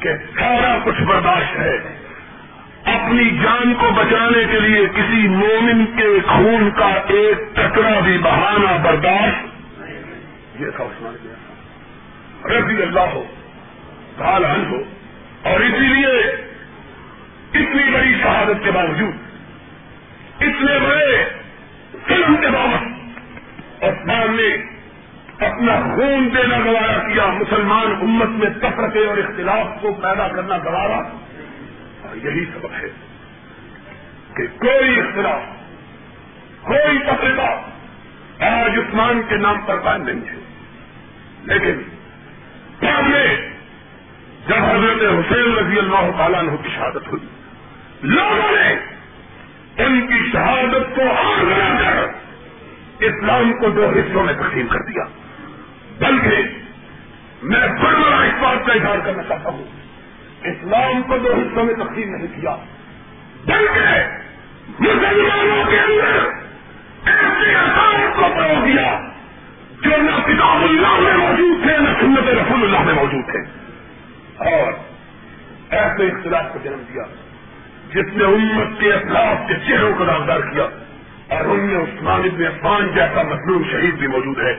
کہ 0.00 0.12
سارا 0.38 0.78
کچھ 0.84 1.02
برداشت 1.02 1.58
ہے۔ 1.58 1.76
اپنی 2.84 3.30
جان 3.30 3.74
کو 3.74 3.90
بچانے 3.90 4.44
کے 4.52 4.60
لیے 4.60 4.86
کسی 4.86 5.28
مومن 5.28 5.86
کے 5.86 6.18
خون 6.26 6.70
کا 6.70 6.94
ایک 7.08 7.56
ٹکڑا 7.56 8.00
بھی 8.00 8.18
بہانا 8.18 8.76
برداشت۔ 8.82 9.46
یہ 10.60 10.66
تھا 10.76 10.84
عثمان 10.84 11.16
کیا 11.22 12.58
رضی 12.58 12.82
اللہ 12.82 13.00
ہو 13.00 13.24
حل 14.22 14.44
ہو۔ 14.44 14.76
اور 15.42 15.60
اسی 15.60 15.94
لیے 15.94 16.30
اتنی 17.54 17.90
بڑی 17.92 18.18
شہادت 18.22 18.64
کے 18.64 18.70
باوجود، 18.70 19.14
اتنے 20.40 20.78
بڑے 20.78 21.24
فلم 22.08 22.36
کے 22.36 22.48
باوجود 22.48 23.00
عثمان 23.82 24.36
نے 24.36 24.54
اپنا 25.46 25.80
خون 25.80 26.28
دینا 26.36 26.58
گوارا 26.58 27.08
کیا، 27.08 27.26
مسلمان 27.26 27.86
امت 28.00 28.28
میں 28.28 28.50
تفرقے 28.50 29.06
اور 29.06 29.18
اختلاف 29.18 29.82
کو 29.82 29.92
پیدا 29.92 30.28
کرنا 30.28 30.58
گوارا۔ 30.58 30.96
اور 30.96 32.16
یہی 32.16 32.44
سبب 32.44 32.72
ہے 32.82 32.88
کہ 34.36 34.46
کوئی 34.58 35.00
اختلاف، 35.00 35.42
کوئی 36.62 36.98
تفریح 36.98 37.40
آج 38.46 38.70
عثمان 38.78 39.22
کے 39.28 39.36
نام 39.36 39.60
پر 39.60 39.80
قائم 39.80 40.02
نہیں 40.02 40.28
ہے۔ 40.28 40.34
لیکن 41.44 41.82
میں 42.82 43.59
جب 44.48 44.56
حضرت 44.56 45.02
حسین 45.02 45.56
رضی 45.58 45.78
اللہ 45.78 46.10
تعالیٰ 46.16 46.42
نے 46.42 46.56
کی 46.62 46.68
شہادت 46.68 47.08
ہوئی، 47.08 47.26
لوگوں 48.02 48.52
نے 48.52 48.68
ان 49.84 50.06
کی 50.06 50.30
شہادت 50.32 50.96
کو 50.96 51.02
آگ 51.02 51.44
بنا 51.44 51.76
کر 51.80 52.06
اسلام 53.04 53.52
کو 53.52 53.68
دو 53.68 53.88
حصوں 53.88 54.24
میں 54.24 54.34
تقسیم 54.34 54.66
کر 54.66 54.78
دیا۔ 54.78 55.04
بلکہ 55.98 56.42
میں 57.42 57.68
بڑا 57.68 58.22
اس 58.24 58.32
بات 58.40 58.66
کا 58.66 58.72
اظہار 58.72 58.98
کرنا 59.04 59.22
چاہتا 59.22 59.50
ہوں، 59.50 59.64
اسلام 60.44 61.02
کو 61.02 61.18
دو 61.18 61.32
حصوں 61.32 61.64
میں 61.64 61.74
تقسیم 61.74 62.14
نہیں 62.14 62.40
کیا، 62.40 62.56
بلکہ 63.46 63.86
مسلمانوں 64.80 65.64
کے 65.70 65.78
اندر 65.78 66.18
ایسے 67.06 67.54
اثاث 67.54 68.16
کو 68.16 68.22
پڑو 68.36 68.66
دیا 68.66 69.00
جو 69.82 69.90
نہ 69.90 70.20
کتاب 70.26 70.62
اللہ 70.62 71.00
میں 71.00 71.16
موجود 71.16 71.62
تھے، 71.62 71.78
نہ 71.78 71.90
سنت 72.00 72.28
رسول 72.28 72.62
اللہ 72.62 72.80
میں 72.80 72.94
موجود 72.94 73.24
تھے۔ 73.30 73.59
اور 74.40 74.72
ایسے 75.70 76.06
اختلاف 76.06 76.52
کو 76.52 76.58
جنم 76.64 76.82
دیا 76.88 77.02
جس 77.88 78.16
نے 78.16 78.24
امت 78.24 78.80
کے 78.80 78.92
اخلاق 78.92 79.48
کے 79.48 79.54
چہروں 79.68 79.92
کو 79.98 80.04
داغدار 80.04 80.40
کیا 80.40 80.62
اور 81.36 81.44
ان 81.44 81.60
میں 81.60 81.76
عثمان 81.76 82.20
ابن 82.20 82.46
عفان 82.46 82.86
جیسا 82.94 83.22
مظلوم 83.22 83.62
شہید 83.70 83.94
بھی 83.94 84.06
موجود 84.06 84.38
ہے۔ 84.38 84.52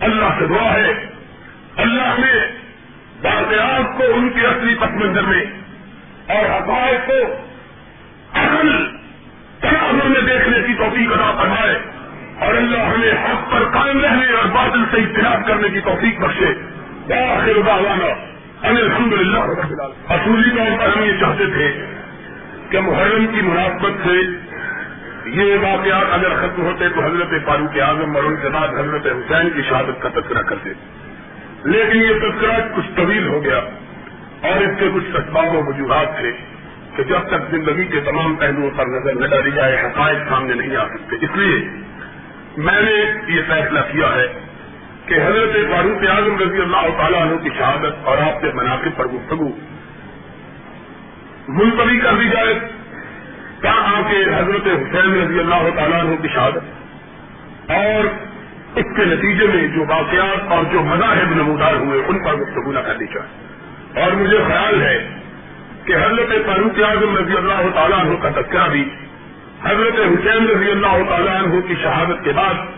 اللہ 0.00 0.24
سے 0.38 0.46
دعا 0.46 0.72
ہے۔ 0.72 0.90
اللہ 1.76 2.14
نے 2.18 2.46
واقعات 3.22 3.98
کو 3.98 4.04
ان 4.14 4.28
کے 4.28 4.46
اصلی 4.46 4.74
پس 4.74 4.90
منظر 4.90 5.22
میں 5.22 5.44
اور 6.26 6.44
حقائق 6.44 7.06
کو 7.06 7.34
اصل 8.32 8.96
تناظر 9.60 10.08
میں 10.08 10.20
دیکھنے 10.20 10.66
کی 10.66 10.74
توفیق 10.74 11.12
ادا 11.12 11.42
فرمائے 11.42 11.78
اور 12.38 12.54
اللہ 12.54 12.78
ہمیں 12.78 13.12
حق 13.12 13.52
پر 13.52 13.64
قائم 13.64 14.00
رہنے 14.00 14.32
اور 14.32 14.44
بات 14.44 14.74
عمل 14.74 14.84
سے 14.90 14.96
اجتناب 14.96 15.46
کرنے 15.46 15.68
کی 15.68 15.80
توفیق 15.80 16.20
بخشے۔ 16.20 16.46
بآخر 17.06 17.62
دعوانا 17.66 18.19
الحمد 18.62 19.12
للہ 19.12 19.38
اصولی 20.08 20.50
طور 20.56 20.78
پر 20.78 20.96
ہم 20.96 21.04
یہ 21.04 21.20
چاہتے 21.20 21.46
تھے 21.46 21.86
کہ 22.70 22.80
محرم 22.80 23.26
کی 23.26 23.40
مناسبت 23.42 23.92
سے 24.06 24.20
یہ 25.30 25.56
واقعات 25.62 26.06
اگر 26.10 26.34
ختم 26.34 26.62
ہوتے 26.62 26.88
تو 26.88 27.00
حضرت 27.00 27.46
فاروق 27.46 27.80
اعظم 27.80 28.16
اور 28.16 28.24
ان 28.24 28.36
کے 28.36 28.48
بعد 28.48 28.68
حضرت 28.68 29.06
حسین 29.06 29.50
کی 29.50 29.62
شہادت 29.68 30.02
کا 30.02 30.08
تذکرہ 30.08 30.42
کرتے۔ 30.42 30.70
لیکن 31.64 31.98
یہ 31.98 32.12
تذکرہ 32.14 32.76
کچھ 32.76 32.86
طویل 32.96 33.26
ہو 33.26 33.44
گیا 33.44 33.58
اور 34.42 34.60
اس 34.60 34.78
کے 34.78 34.88
کچھ 34.94 35.04
اسباب 35.04 35.54
و 35.54 35.62
وجوہات 35.66 36.16
تھے 36.20 36.32
کہ 36.96 37.02
جب 37.02 37.18
تک 37.18 37.50
زندگی 37.50 37.84
کے 37.84 38.00
تمام 38.00 38.34
پہلوؤں 38.34 38.70
پر 38.76 38.86
نظر 38.86 39.14
نہ 39.14 39.26
ڈالی 39.26 39.50
جائے، 39.50 39.80
حقائق 39.80 40.18
سامنے 40.28 40.54
نہیں 40.54 40.76
آ 40.76 40.86
سکتے۔ 40.86 41.16
اس 41.20 41.30
لیے 41.34 41.68
میں 42.56 42.82
نے 42.82 43.12
یہ 43.26 43.40
فیصلہ 43.48 43.80
کیا 43.92 44.06
ہے 44.14 44.49
کہ 45.10 45.16
حضرت 45.20 45.54
فاروق 45.70 46.02
اعظم 46.08 46.36
رضی 46.38 46.60
اللہ 46.60 46.84
تعالیٰ 46.98 47.20
عنہ 47.20 47.38
کی 47.38 47.50
شہادت 47.54 48.04
اور 48.10 48.20
آپ 48.24 48.36
کے 48.40 48.50
مناقب 48.54 48.96
پر 48.96 49.08
گفتگو 49.08 49.48
ملتوی 51.50 51.98
کر 52.00 52.18
دی 52.18 52.28
جائے 52.28 52.54
کیا 53.60 53.72
آ 53.86 54.00
کے 54.10 54.20
حضرت 54.26 54.68
حسین 54.68 55.10
رضی 55.14 55.40
اللہ 55.40 55.68
تعالیٰ 55.76 55.98
عنہ 56.00 56.20
کی 56.22 56.32
شہادت 56.34 57.74
اور 57.78 58.10
اس 58.74 58.94
کے 58.96 59.04
نتیجے 59.06 59.46
میں 59.48 59.66
جو 59.74 59.84
واقعات 59.88 60.52
اور 60.52 60.72
جو 60.72 60.82
مذاہب 60.84 61.34
نمودار 61.34 61.80
ہوئے 61.80 62.02
ان 62.04 62.24
پر 62.24 62.38
گفتگو 62.38 62.72
نہ 62.72 62.86
کرنی 62.86 63.12
چاہیے 63.12 64.02
اور 64.02 64.12
مجھے 64.16 64.42
خیال 64.48 64.82
ہے 64.82 64.96
کہ 65.86 65.96
حضرت 65.98 66.40
فاروق 66.46 66.84
اعظم 66.86 67.16
رضی 67.16 67.36
اللہ 67.36 67.70
تعالیٰ 67.74 67.98
عنہ 68.00 68.22
کا 68.22 68.36
تذکرہ 68.36 68.68
بھی 68.70 68.88
حضرت 69.62 69.98
حسین 70.02 70.46
رضی 70.48 70.70
اللہ 70.70 71.00
تعالیٰ 71.08 71.38
عنہ 71.38 71.60
کی 71.62 71.82
شہادت 71.82 72.24
کے 72.24 72.32
بعد 72.34 72.68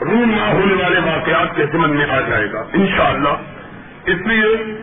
رونما 0.00 0.52
ہونے 0.52 0.82
والے 0.82 1.00
واقعات 1.00 1.56
کے 1.56 1.66
ضمن 1.72 1.96
میں 1.96 2.06
آ 2.10 2.20
جائے 2.20 2.52
گا، 2.52 2.64
انشاءاللہ۔ 2.72 3.28
اس 4.06 4.26
لیے 4.26 4.74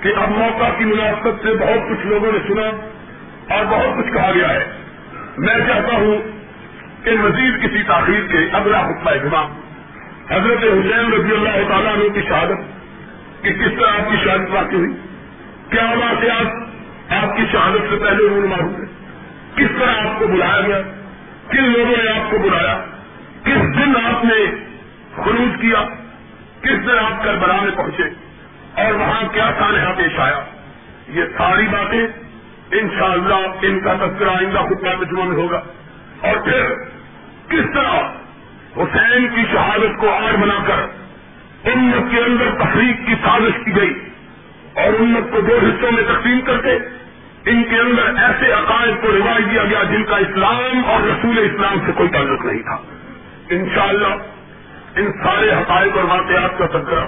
کہ 0.00 0.12
اب 0.16 0.30
موقع 0.30 0.78
کی 0.78 0.84
مناسبت 0.84 1.42
سے 1.42 1.54
بہت 1.54 1.90
کچھ 1.90 2.06
لوگوں 2.06 2.32
نے 2.32 2.38
سنا 2.48 2.66
اور 3.56 3.64
بہت 3.64 3.98
کچھ 3.98 4.12
کہا 4.12 4.30
گیا 4.34 4.48
ہے۔ 4.48 4.64
میں 5.38 5.54
چاہتا 5.54 5.96
ہوں 5.96 6.18
کہ 7.04 7.10
مزید 7.10 7.62
کسی 7.62 7.82
تاخیر 7.82 8.26
کے 8.32 8.38
اگلا 8.52 8.80
حکمہ 8.80 9.10
جمع 9.10 9.44
حضرت 10.30 10.58
حسین 10.58 11.12
رضی 11.12 11.32
اللہ 11.32 11.68
تعالیٰ 11.68 11.92
عنہ 11.92 12.08
کی 12.08 12.20
شہادت 12.28 12.82
کہ 13.44 13.50
کس 13.50 13.80
طرح 13.80 13.88
آپ 13.88 14.10
کی 14.10 14.16
شہادت 14.24 14.50
واقع 14.50 14.76
ہوئی؟ 14.76 14.92
کیا 15.70 15.84
واقعات 15.84 16.68
آپ 17.12 17.36
کی 17.36 17.42
شہادت 17.52 17.90
سے 17.90 17.96
پہلے 17.96 18.28
رونما 18.28 18.56
ہوئے؟ 18.56 18.86
کس 19.56 19.70
طرح 19.78 19.90
آپ 19.90 20.20
کو 20.20 20.26
بلایا 20.26 20.60
گیا؟ 20.60 20.82
کن 21.48 21.62
لوگوں 21.62 22.04
نے 22.04 22.10
آپ 22.10 22.30
کو 22.30 22.38
بلایا؟ 22.38 22.84
کس 23.44 23.78
دن 23.78 23.92
آپ 24.04 24.24
نے 24.24 24.66
خروج 25.16 25.60
کیا؟ 25.60 25.82
کس 26.60 26.86
دن 26.86 26.98
آپ 26.98 27.24
کربلا 27.24 27.56
میں 27.62 27.76
پہنچے؟ 27.76 28.02
اور 28.82 28.92
وہاں 28.92 29.22
کیا 29.32 29.50
سانحہ 29.58 29.92
پیش 29.96 30.18
آیا؟ 30.18 30.40
یہ 31.08 31.22
ساری 31.38 31.66
باتیں 31.66 32.06
انشاءاللہ 32.70 33.34
ان 33.62 33.80
کا 33.80 33.94
تذکرہ 33.94 34.28
آئندہ 34.28 34.58
خطبہ 34.58 35.04
تجمہ 35.04 35.24
میں 35.24 35.36
ہوگا۔ 35.36 35.62
اور 36.20 36.36
پھر 36.36 36.74
کس 37.48 37.74
طرح 37.74 37.94
حسین 38.76 39.28
کی 39.28 39.42
شہادت 39.52 40.00
کو 40.00 40.10
آڑ 40.10 40.36
بنا 40.36 40.64
کر 40.66 41.02
امت 41.70 42.10
کے 42.10 42.20
اندر 42.20 42.44
تفریق 42.64 43.06
کی 43.06 43.14
سازش 43.14 43.64
کی 43.64 43.76
گئی 43.76 43.94
اور 44.74 45.00
امت 45.00 45.32
کو 45.32 45.40
دو 45.40 45.58
حصوں 45.62 45.92
میں 45.92 46.02
تقسیم 46.02 46.40
کرتے، 46.40 46.76
ان 47.50 47.64
کے 47.64 47.76
اندر 47.76 48.22
ایسے 48.22 48.52
عقائد 48.52 49.02
کو 49.02 49.08
رواج 49.12 49.42
دیا 49.50 49.64
گیا 49.64 49.82
جن 49.82 50.04
کا 50.04 50.16
اسلام 50.16 50.82
اور 50.86 51.02
رسول 51.02 51.38
اسلام 51.38 51.78
سے 51.86 51.92
کوئی 51.92 52.08
تعلق 52.08 52.44
نہیں 52.44 52.62
تھا۔ 52.62 52.76
انشاءاللہ 53.54 54.14
ان 54.96 55.10
سارے 55.24 55.50
حقائق 55.50 55.96
اور 55.96 56.04
واقعات 56.04 56.58
کا 56.58 56.66
تذکرہ 56.66 57.04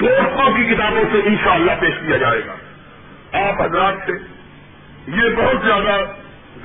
دوستوں 0.00 0.56
کی 0.56 0.64
کتابوں 0.64 1.04
سے 1.12 1.20
انشاءاللہ 1.24 1.72
پیش 1.80 1.94
کیا 2.06 2.16
جائے 2.16 2.40
گا۔ 2.46 2.54
آپ 3.40 3.60
حضرات 3.62 3.94
سے 4.06 4.12
یہ 5.06 5.36
بہت 5.36 5.64
زیادہ 5.64 5.96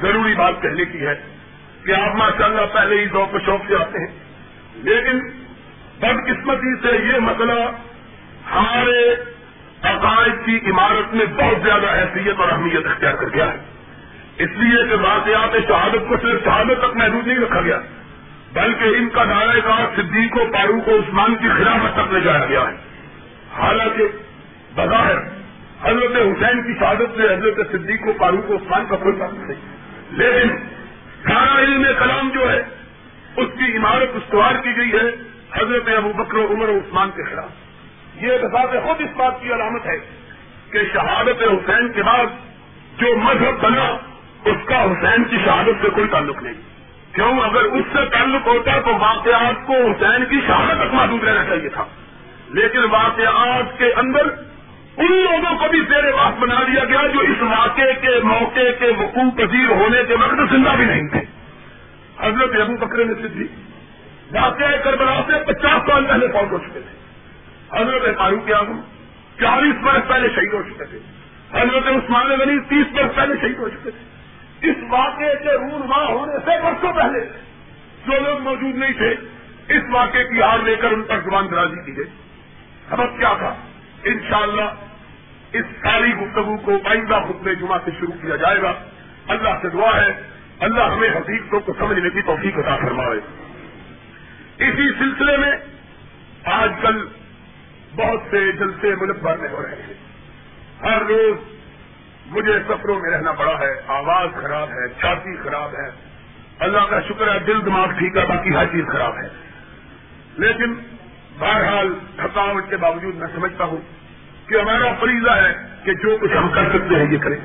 ضروری 0.01 0.33
بات 0.33 0.61
کہنے 0.61 0.85
کی 0.85 1.05
ہے 1.07 1.15
کہ 1.85 1.91
آپ 1.91 2.15
ماشاء 2.15 2.45
اللہ 2.45 2.73
پہلے 2.73 2.99
ہی 2.99 3.05
دو 3.05 3.25
کو 3.31 3.39
شوق 3.45 3.67
سے 3.67 3.75
آتے 3.75 3.99
ہیں، 3.99 4.13
لیکن 4.83 5.19
بدقسمتی 5.99 6.75
سے 6.81 6.95
یہ 7.07 7.19
مسئلہ 7.19 7.59
ہمارے 8.51 8.99
عقائد 9.83 10.45
کی 10.45 10.59
عمارت 10.71 11.13
میں 11.13 11.25
بہت 11.25 11.63
زیادہ 11.63 11.93
حیثیت 11.93 12.39
اور 12.39 12.49
اہمیت 12.49 12.85
اختیار 12.85 13.13
کر 13.13 13.29
گیا 13.33 13.45
ہے۔ 13.45 13.57
اس 14.37 14.49
لیے 14.55 14.87
کہ 14.89 14.95
واقعات 14.95 15.53
شہادت 15.67 16.09
کو 16.09 16.15
صرف 16.21 16.43
شہادت 16.45 16.79
تک 16.79 16.95
محدود 16.95 17.27
نہیں 17.27 17.39
رکھا 17.39 17.61
گیا 17.61 17.79
بلکہ 18.55 18.83
ان 18.83 19.09
کا 19.09 19.23
دائرہ 19.23 19.59
کار 19.63 19.95
صدیق 19.95 20.37
و 20.37 20.51
فاروق 20.53 20.87
و 20.87 20.95
عثمان 20.95 21.35
کی 21.35 21.47
خلافت 21.57 21.95
تک 21.95 22.13
لے 22.13 22.19
جایا 22.19 22.45
گیا 22.45 22.61
ہے۔ 22.61 22.75
حالانکہ 23.57 24.03
بظاہر 24.75 25.17
حضرت 25.81 26.11
حسین 26.11 26.63
کی 26.63 26.79
شہادت 26.79 27.17
سے 27.17 27.23
حضرت 27.23 27.71
صدیق 27.71 28.07
و 28.07 28.11
فاروق 28.19 28.51
و 28.51 28.55
عثمان 28.55 28.85
کا 28.89 28.95
کوئی 28.95 29.19
تعلق 29.19 29.39
نہیں۔ 29.39 29.75
لیکن 30.11 30.49
سارا 31.29 31.59
علم 31.59 31.85
کلام 31.99 32.29
جو 32.29 32.51
ہے، 32.51 32.63
اس 33.37 33.47
کی 33.57 33.77
عمارت 33.77 34.09
استوار 34.13 34.55
کی 34.63 34.77
گئی 34.77 34.91
ہے 34.91 35.11
حضرت 35.53 35.89
ابو 35.97 36.13
بکر 36.13 36.37
و 36.37 36.47
عمر 36.53 36.69
و 36.69 36.77
عثمان 36.77 37.09
کے 37.09 37.23
خلاف۔ 37.23 37.49
یہ 38.23 38.37
بذات 38.37 38.83
خود 38.83 39.01
اس 39.01 39.15
بات 39.15 39.41
کی 39.41 39.53
علامت 39.53 39.85
ہے 39.85 39.97
کہ 40.71 40.79
شہادت 40.93 41.43
حسین 41.43 41.91
کے 41.91 42.03
بعد 42.03 42.25
جو 42.97 43.15
مذہب 43.15 43.61
بنا، 43.61 43.97
اس 44.45 44.57
کا 44.65 44.83
حسین 44.83 45.23
کی 45.23 45.37
شہادت 45.45 45.81
سے 45.81 45.89
کوئی 45.89 46.07
تعلق 46.07 46.43
نہیں۔ 46.43 46.74
کیوں؟ 47.15 47.39
اگر 47.39 47.61
اس 47.61 47.85
سے 47.93 48.09
تعلق 48.09 48.47
ہوتا 48.47 48.79
تو 48.79 48.93
واقعات 48.99 49.67
کو 49.67 49.73
حسین 49.73 50.25
کی 50.25 50.47
شہادت 50.47 50.77
تک 50.77 50.93
محدود 50.93 51.23
رہنا 51.23 51.45
چاہیے 51.45 51.69
تھا۔ 51.69 51.85
لیکن 52.49 52.79
واقعات 52.91 53.77
کے 53.77 53.93
اندر 53.93 54.21
ان 54.97 55.11
لوگوں 55.11 55.57
کو 55.57 55.65
بھی 55.71 55.79
زیر 55.79 56.03
بات 56.03 56.39
بنا 56.39 56.55
دیا 56.67 56.83
گیا 56.83 57.07
جو 57.13 57.19
اس 57.19 57.41
واقعے 57.41 57.93
کے 57.93 58.19
موقع 58.23 58.59
کے 58.79 58.91
وقوع 58.97 59.31
پذیر 59.37 59.69
ہونے 59.69 60.03
کے 60.07 60.13
وقت 60.13 60.51
زندہ 60.51 60.69
بھی 60.69 60.85
نہیں 60.85 61.07
تھے۔ 61.07 61.21
حضرت 62.19 62.61
ابو 62.61 62.85
بکر 62.85 63.05
نے 63.05 63.13
سدھی 63.13 63.47
واقعہ 64.31 64.77
کربلا 64.83 65.21
سے 65.27 65.43
پچاس 65.45 65.91
سال 65.91 66.05
پہلے 66.05 66.27
پہنچ 66.27 66.51
ہو 66.51 66.57
چکے 66.57 66.79
تھے۔ 66.79 67.05
حضرت 67.81 68.17
فاروق 68.17 68.51
اعظم 68.51 68.81
چالیس 69.39 69.75
برس 69.83 70.07
پہلے 70.07 70.27
شہید 70.35 70.53
ہو 70.53 70.61
چکے 70.61 70.85
تھے۔ 70.85 70.99
حضرت 71.51 71.87
عثمان 71.87 72.27
غنی 72.27 72.59
تیس 72.59 72.93
برس 72.93 73.15
پہلے 73.15 73.35
شہید 73.41 73.57
ہو 73.57 73.69
چکے 73.69 73.91
تھے۔ 73.91 74.14
اس 74.69 74.75
واقعے 74.89 75.35
کے 75.35 75.53
رونما 75.57 76.05
ہونے 76.05 76.33
سے 76.39 76.61
برسوں 76.61 76.93
پہلے 76.93 77.19
جو 78.07 78.19
لوگ 78.19 78.39
موجود 78.39 78.75
نہیں 78.75 78.93
تھے، 78.93 79.15
اس 79.67 79.83
واقعے 79.91 80.23
کی 80.23 80.41
ہار 80.41 80.59
لے 80.59 80.75
کر 80.75 80.91
ان 80.91 81.03
پر 81.03 81.19
زبان 81.19 81.47
درازی 81.51 81.85
کی 81.85 81.97
گئی۔ 81.97 82.05
سبق 82.89 83.19
کیا 83.19 83.33
تھا؟ 83.39 83.55
انشاءاللہ 84.03 84.75
اس 85.51 85.65
ساری 85.83 86.13
گفتگو 86.13 86.57
کو 86.57 86.71
آئندہ 86.85 87.19
خطبے 87.29 87.55
جمعہ 87.55 87.77
سے 87.85 87.91
شروع 87.99 88.21
کیا 88.21 88.35
جائے 88.35 88.61
گا۔ 88.61 88.73
اللہ 89.27 89.49
سے 89.61 89.69
دعا 89.69 90.01
ہے۔ 90.01 90.35
اللہ 90.59 90.83
ہمیں 90.83 91.09
حقیقتوں 91.09 91.59
کو 91.59 91.73
سمجھنے 91.79 92.09
کی 92.09 92.21
توفیق 92.21 92.57
عطا 92.57 92.75
فرمائے 92.75 93.17
اسی 94.57 94.91
سلسلے 94.99 95.37
میں 95.37 95.51
آج 96.43 96.71
کل 96.81 97.07
بہت 97.95 98.19
سے 98.31 98.51
جلسے 98.51 98.95
ملک 98.95 99.15
بھر 99.21 99.37
میں 99.37 99.49
ہو 99.49 99.61
رہے 99.61 99.81
ہیں۔ 99.81 99.93
ہر 100.81 101.01
روز 101.01 101.54
مجھے 102.25 102.59
سفروں 102.67 102.99
میں 102.99 103.11
رہنا 103.11 103.31
پڑا 103.31 103.59
ہے، 103.59 103.71
آواز 103.87 104.29
خراب 104.41 104.69
ہے 104.69 104.87
چھاتی 104.87 105.37
خراب 105.37 105.69
ہے۔ 105.73 105.91
اللہ 106.59 106.79
کا 106.89 106.99
شکر 107.01 107.33
ہے، 107.33 107.39
دل 107.39 107.65
دماغ 107.65 107.91
ٹھیک 107.97 108.17
ہے، 108.17 108.25
باقی 108.25 108.55
ہر 108.55 108.65
چیز 108.65 108.85
خراب 108.91 109.17
ہے۔ 109.17 109.29
لیکن 110.37 110.73
بہرحال 111.39 111.93
تھکاوٹ 112.15 112.69
کے 112.69 112.77
باوجود 112.77 113.15
میں 113.15 113.27
سمجھتا 113.35 113.63
ہوں 113.63 113.77
کہ 114.49 114.55
ہمارا 114.61 114.93
فریضہ 114.99 115.31
ہے 115.31 115.53
کہ 115.83 115.93
جو 115.93 116.17
کچھ 116.21 116.31
ہم 116.37 116.49
کر 116.49 116.63
سکتے 116.69 116.95
ہیں، 116.95 117.13
یہ 117.13 117.17
کریں۔ 117.17 117.37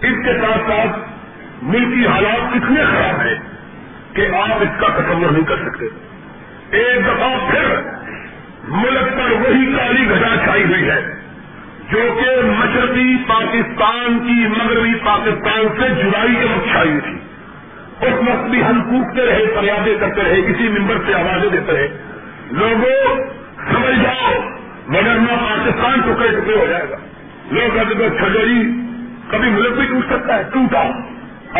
اس 0.00 0.24
کے 0.24 0.38
ساتھ 0.40 0.70
ساتھ 0.70 0.98
ملکی 1.62 2.06
حالات 2.06 2.40
اتنے 2.40 2.84
خراب 2.84 3.20
ہیں 3.20 3.34
کہ 4.12 4.34
آپ 4.34 4.56
اس 4.60 4.80
کا 4.80 4.86
تصور 4.86 5.30
نہیں 5.30 5.44
کر 5.44 5.56
سکتے۔ 5.56 5.86
ایک 6.70 7.04
دفعہ 7.06 7.50
پھر 7.50 7.80
ملک 8.68 9.12
پر 9.12 9.30
وہی 9.30 9.76
کالی 9.78 10.10
گھٹا 10.10 10.44
چھائی 10.44 10.64
ہوئی 10.64 10.90
ہے۔ 10.90 11.17
جو 11.92 11.98
کہ 11.98 12.42
مشرقی 12.42 13.16
پاکستان 13.28 14.18
کی 14.18 14.48
مغربی 14.48 14.94
پاکستان 14.94 15.68
سے 15.80 16.02
جڑائی 16.02 16.34
کے 16.34 16.44
وقت 16.44 16.68
چھائی 16.68 16.98
تھی۔ 17.04 17.14
اس 18.06 18.14
وقت 18.14 18.50
بھی 18.50 18.64
ہم 18.64 18.82
کوٹتے 18.82 19.26
رہے، 19.26 19.44
فریادیں 19.54 19.94
کرتے 20.00 20.22
رہے 20.22 20.42
کسی 20.42 20.68
ممبر 20.68 20.94
سے 21.06 21.14
آوازیں 21.14 21.50
دیتے 21.50 21.72
رہے۔ 21.72 21.88
لوگوں، 22.50 23.16
سمجھ 23.72 24.02
جاؤ 24.02 24.32
مگر 24.88 25.18
پاکستان 25.28 26.00
ٹکڑے 26.00 26.28
ٹکڑے 26.28 26.56
ہو 26.56 26.66
جائے 26.70 26.86
گا۔ 26.90 26.96
لوگ 27.50 27.78
اگر 27.78 28.08
چھجڑی 28.08 28.62
کبھی 29.30 29.50
ملک 29.50 29.72
بھی 29.72 29.86
ٹوٹ 29.86 30.12
سکتا 30.12 30.36
ہے، 30.36 30.42
ٹوٹا۔ 30.52 30.80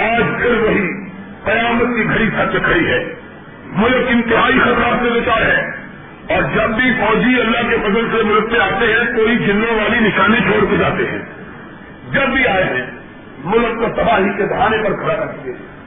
آج 0.01 0.43
پھر 0.43 0.55
وہی 0.61 0.89
قیامت 1.45 1.97
کی 1.97 2.05
گھڑی 2.05 2.31
سچ 2.31 2.65
کھڑی 2.65 2.87
ہے۔ 2.87 3.15
ملک 3.67 4.07
انتہائی 4.09 4.59
خطرات 4.59 5.05
سے 5.05 5.21
بچا 5.21 5.41
ہے۔ 5.41 5.78
اور 6.29 6.43
جب 6.43 6.71
بھی 6.71 6.93
فوجی 6.93 7.41
اللہ 7.41 7.71
کے 7.71 7.77
فضل 7.77 8.09
سے 8.17 8.23
ملک 8.23 8.51
پہ 8.51 8.59
آتے 8.59 8.87
ہیں، 8.87 9.17
کوئی 9.17 9.39
جنوں 9.39 9.75
والی 9.75 10.09
نشانی 10.09 10.37
چھوڑ 10.37 10.65
کے 10.71 10.77
جاتے 10.77 11.03
ہیں۔ 11.03 11.19
جب 12.13 12.29
بھی 12.29 12.47
آئے 12.47 12.65
ہیں، 12.65 12.87
ملک 13.45 13.79
کو 13.79 14.03
تباہی 14.03 14.33
کے 14.37 14.45
بہانے 14.45 14.77
پر 14.77 14.93
کھڑا 14.95 15.15
رکھتے 15.15 15.51
ہیں 15.51 15.79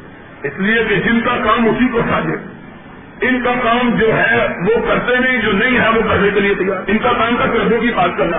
اس 0.43 0.59
لیے 0.59 0.83
کہ 0.89 0.95
جن 0.95 1.21
کا 1.21 1.35
کام 1.43 1.65
اسی 1.65 1.87
کو 1.91 2.01
ساجے 2.09 2.37
جی۔ 2.37 3.27
ان 3.27 3.43
کا 3.43 3.53
کام 3.63 3.95
جو 3.95 4.17
ہے، 4.17 4.47
وہ 4.47 4.87
کرتے 4.87 5.15
نہیں، 5.15 5.41
جو 5.41 5.51
نہیں 5.51 5.79
ہے، 5.79 5.89
وہ 5.89 6.01
کرنے 6.09 6.29
کے 6.33 6.39
لیے 6.39 6.55
تیار۔ 6.55 6.81
ان 6.87 6.97
کا 6.97 7.11
کام 7.11 7.35
کا 7.37 7.45
سرحدوں 7.45 7.81
کی 7.81 7.87
بات 7.95 8.09
کرنا۔ 8.17 8.37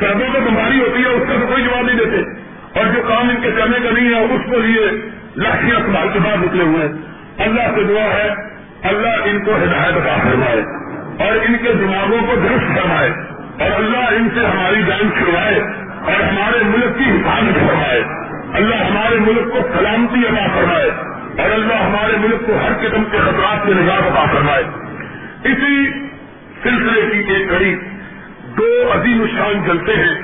سرحدوں 0.00 0.26
کو 0.32 0.40
بیماری 0.40 0.80
ہوتی 0.80 1.02
ہے، 1.02 1.08
اس 1.08 1.22
کا 1.28 1.34
تو 1.40 1.46
کوئی 1.46 1.62
جواب 1.62 1.84
نہیں 1.84 1.96
دیتے۔ 1.96 2.40
اور 2.78 2.86
جو 2.94 3.02
کام 3.02 3.28
ان 3.28 3.36
کے 3.42 3.50
کرنے 3.50 3.78
کا 3.84 3.90
نہیں 3.90 4.14
ہے، 4.14 4.24
اس 4.24 4.40
کو 4.50 4.56
لیے 4.56 4.90
لاٹیاں 5.36 5.80
سنبھال 5.80 6.08
کے 6.12 6.18
بعد 6.18 6.36
نکلے 6.36 6.64
ہوئے۔ 6.64 6.88
ہیں 6.88 6.92
اللہ 7.38 7.74
سے 7.74 7.82
دعا 7.82 8.04
ہے، 8.04 8.28
اللہ 8.82 9.08
ان 9.08 9.44
کو 9.44 9.56
ہدایت 9.56 9.96
عطا 9.96 10.16
فرمائے۔ 10.22 10.79
اور 11.20 11.32
ان 11.48 11.56
کے 11.62 11.72
دماغوں 11.72 12.26
کو 12.26 12.34
درست 12.34 12.78
فرمائے 12.78 13.10
اور 13.62 13.70
اللہ 13.78 14.14
ان 14.14 14.28
سے 14.34 14.40
ہماری 14.40 14.82
جان 14.86 15.10
چھڑوائے 15.18 15.60
اور 16.00 16.22
ہمارے 16.22 16.64
ملک 16.64 16.98
کی 16.98 17.04
حفاظت 17.04 17.68
فرمائے۔ 17.68 18.02
اللہ 18.52 18.74
ہمارے 18.74 19.16
ملک 19.18 19.52
کو 19.52 19.78
سلامتی 19.78 20.26
ادا 20.26 20.46
فرمائے 20.54 20.90
اور 21.42 21.50
اللہ 21.50 21.74
ہمارے 21.74 22.16
ملک 22.16 22.46
کو 22.46 22.52
ہر 22.62 22.72
قسم 22.72 23.04
کے 23.10 23.18
خطرات 23.18 23.66
سے 23.66 23.74
نجات 23.74 24.02
عطا 24.02 24.24
فرمائے۔ 24.32 24.62
اسی 25.44 25.90
سلسلے 26.62 27.22
کی 27.22 27.34
ایک 27.34 27.50
کڑی 27.50 27.74
دو 28.58 28.92
عظیم 28.92 29.26
شان 29.26 29.64
جلتے 29.64 29.92
ہیں 29.92 30.14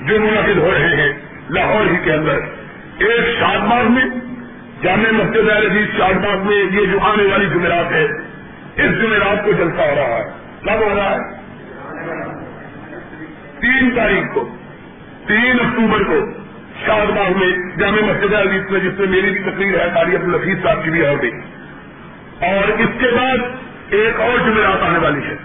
جو 0.00 0.20
منعقد 0.20 0.58
ہو 0.58 0.70
رہے 0.74 0.96
ہیں 0.96 1.12
لاہور 1.50 1.90
ہی 1.90 1.96
کے 2.04 2.12
اندر۔ 2.12 2.38
ایک 2.98 3.38
شاد 3.40 3.58
باغ 3.58 3.92
میں، 3.92 4.04
جامع 4.82 5.10
مسجد 5.12 5.50
عزیز 5.50 5.98
شاد 5.98 6.14
باغ 6.14 6.46
میں 6.46 6.56
یہ 6.56 6.86
جو 6.86 6.98
آنے 7.00 7.22
والی 7.22 7.46
جمعرات 7.46 7.92
ہے، 7.92 8.04
اس 8.76 9.02
جمعرات 9.02 9.44
کو 9.44 9.52
جلسہ 9.52 9.80
ہو 9.80 9.94
رہا 9.96 10.16
ہے۔ 10.16 10.45
کب 10.66 10.80
ہو 10.80 10.94
رہا 10.96 11.10
ہے؟ 11.10 11.18
تین 13.60 13.90
تاریخ 13.96 14.34
کو، 14.34 14.48
تین 15.26 15.60
اکتوبر 15.60 16.02
کو 16.02 16.32
شاد 16.86 17.06
باغ 17.06 17.38
میں 17.38 17.76
جامع 17.78 18.12
مسجد 18.12 18.34
عزیز 18.34 18.70
میں، 18.70 18.80
جس 18.80 18.98
میں 18.98 19.06
میری 19.06 19.30
بھی 19.30 19.50
تقریر 19.50 19.80
ہے 19.80 19.90
تاریخ 19.94 20.20
الفیظ 20.22 20.62
صاحب 20.62 20.84
کی 20.84 20.90
بھی 20.90 21.06
اور 21.06 21.16
اور 22.40 22.68
اس 22.68 22.88
کے 23.00 23.06
بعد 23.16 23.38
ایک 23.90 24.20
اور 24.20 24.38
جمعرات 24.38 24.82
آنے 24.82 24.98
والی 24.98 25.26
ہے۔ 25.26 25.36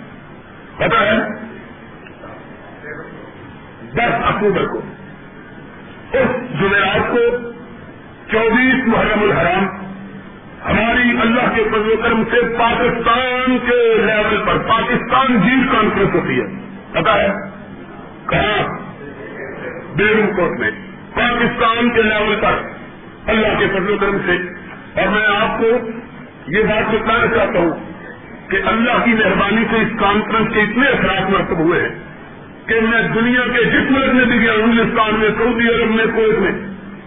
پتا 0.78 1.00
ہے؟ 1.00 1.18
دس 3.94 4.26
اکتوبر 4.26 4.66
کو۔ 4.66 4.82
اس 6.14 6.60
جمعرات 6.60 7.12
کو 7.12 7.52
چوبیس 8.32 8.88
محرم 8.88 9.24
الحرام 9.24 9.81
ہماری 10.66 11.22
اللہ 11.22 11.56
کے 11.56 11.64
فضل 11.64 11.92
و 11.92 12.02
کرم 12.04 12.24
سے 12.32 12.42
پاکستان 12.60 13.58
کے 13.58 13.98
لیول 13.98 14.44
پر، 14.46 14.58
پاکستان 14.58 15.42
جیل 15.42 15.68
کانفرنس 15.72 16.16
ہوتی 16.16 16.40
ہے۔ 16.40 16.46
پتا 16.92 17.22
ہے؟ 17.22 17.28
کہاں؟ 18.30 18.80
بیرون 19.96 20.28
کوٹ 20.36 20.60
میں۔ 20.60 20.72
پاکستان 21.16 21.90
کے 21.90 22.02
لیول 22.02 22.36
پر 22.42 22.54
اللہ 23.28 23.60
کے 23.60 23.68
فضل 23.68 23.90
و 23.90 23.98
کرم 23.98 24.18
سے۔ 24.26 24.38
اور 25.02 25.08
میں 25.08 25.26
آپ 25.26 25.58
کو 25.60 25.66
یہ 26.48 26.64
بات 26.64 26.94
بتانا 26.94 27.38
چاہتا 27.38 27.60
ہوں 27.60 27.92
کہ 28.50 28.58
اللہ 28.66 29.06
کی 29.06 29.12
مہربانی 29.14 29.64
سے 29.72 29.78
اس 29.78 30.00
کانفرنس 30.00 30.54
کے 30.54 30.62
اتنے 30.62 30.88
اثرات 30.88 31.30
مرتب 31.30 31.60
ہوئے 31.60 31.82
ہیں 31.82 31.90
کہ 32.68 32.76
میں 32.82 33.02
دنیا 33.02 33.42
کے 33.58 33.64
جس 33.64 33.92
ملک 33.92 34.14
میں 34.14 34.26
بھی 34.26 34.42
گیا، 34.42 34.54
ہندوستان 34.54 35.20
میں، 35.20 35.30
سعودی 35.38 35.70
عرب 35.70 35.92
میں، 35.92 36.06
کویت 36.16 36.40
میں، 36.40 36.52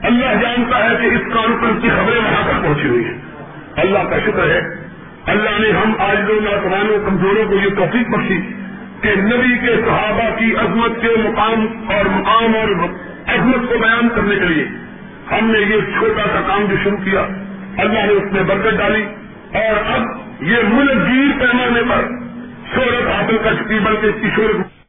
اللہ 0.03 0.43
جانتا 0.43 0.91
ہے 0.91 0.97
کہ 1.01 1.07
اس 1.07 1.33
کانفرنس 1.35 1.83
کی 1.83 1.89
خبریں 1.89 2.21
وہاں 2.21 2.43
تک 2.43 2.65
پہنچی 2.65 2.89
ہوئی 2.89 3.05
ہیں۔ 3.05 3.24
اللہ 3.77 3.99
کا 3.99 4.19
شکر 4.19 4.51
ہے۔ 4.51 4.61
اللہ 5.27 5.51
نے 5.59 5.71
ہم 5.71 5.93
آج 5.99 6.21
لوگ 6.21 6.43
نوجوانوں 6.43 7.11
کمزوروں 7.11 7.49
کو 7.49 7.55
یہ 7.55 7.69
توفیق 7.77 8.09
بخشی 8.09 8.39
کہ 9.01 9.21
نبی 9.21 9.67
کے 9.67 9.77
صحابہ 9.87 10.39
کی 10.39 10.57
عظمت 10.57 11.03
کے 11.03 11.09
مقام 11.25 11.67
اور 11.87 12.05
مقام 12.05 12.57
اور 12.57 12.85
عظمت 13.27 13.69
کو 13.69 13.79
بیان 13.79 14.09
کرنے 14.09 14.37
کے 14.37 14.45
لیے 14.45 14.65
ہم 15.31 15.51
نے 15.51 15.59
یہ 15.59 15.81
چھوٹا 15.99 16.23
سا 16.33 16.41
کام 16.47 16.65
جو 16.71 16.77
شروع 16.85 16.99
کیا۔ 17.05 17.21
اللہ 17.77 18.07
نے 18.07 18.13
اس 18.13 18.33
میں 18.33 18.43
برکت 18.43 18.79
ڈالی 18.79 19.05
اور 19.53 19.93
اب 19.93 20.03
یہ 20.43 20.57
ملک 20.67 21.09
گیر 21.09 21.39
پیمانے 21.39 21.81
پر 21.81 22.09
شہرت 22.75 23.07
حاصل 23.07 23.37
کر 23.45 23.55
چکی 23.55 23.79
بلکہ 23.79 24.07
اس 24.07 24.15
کی 24.21 24.29
شہرت 24.37 24.74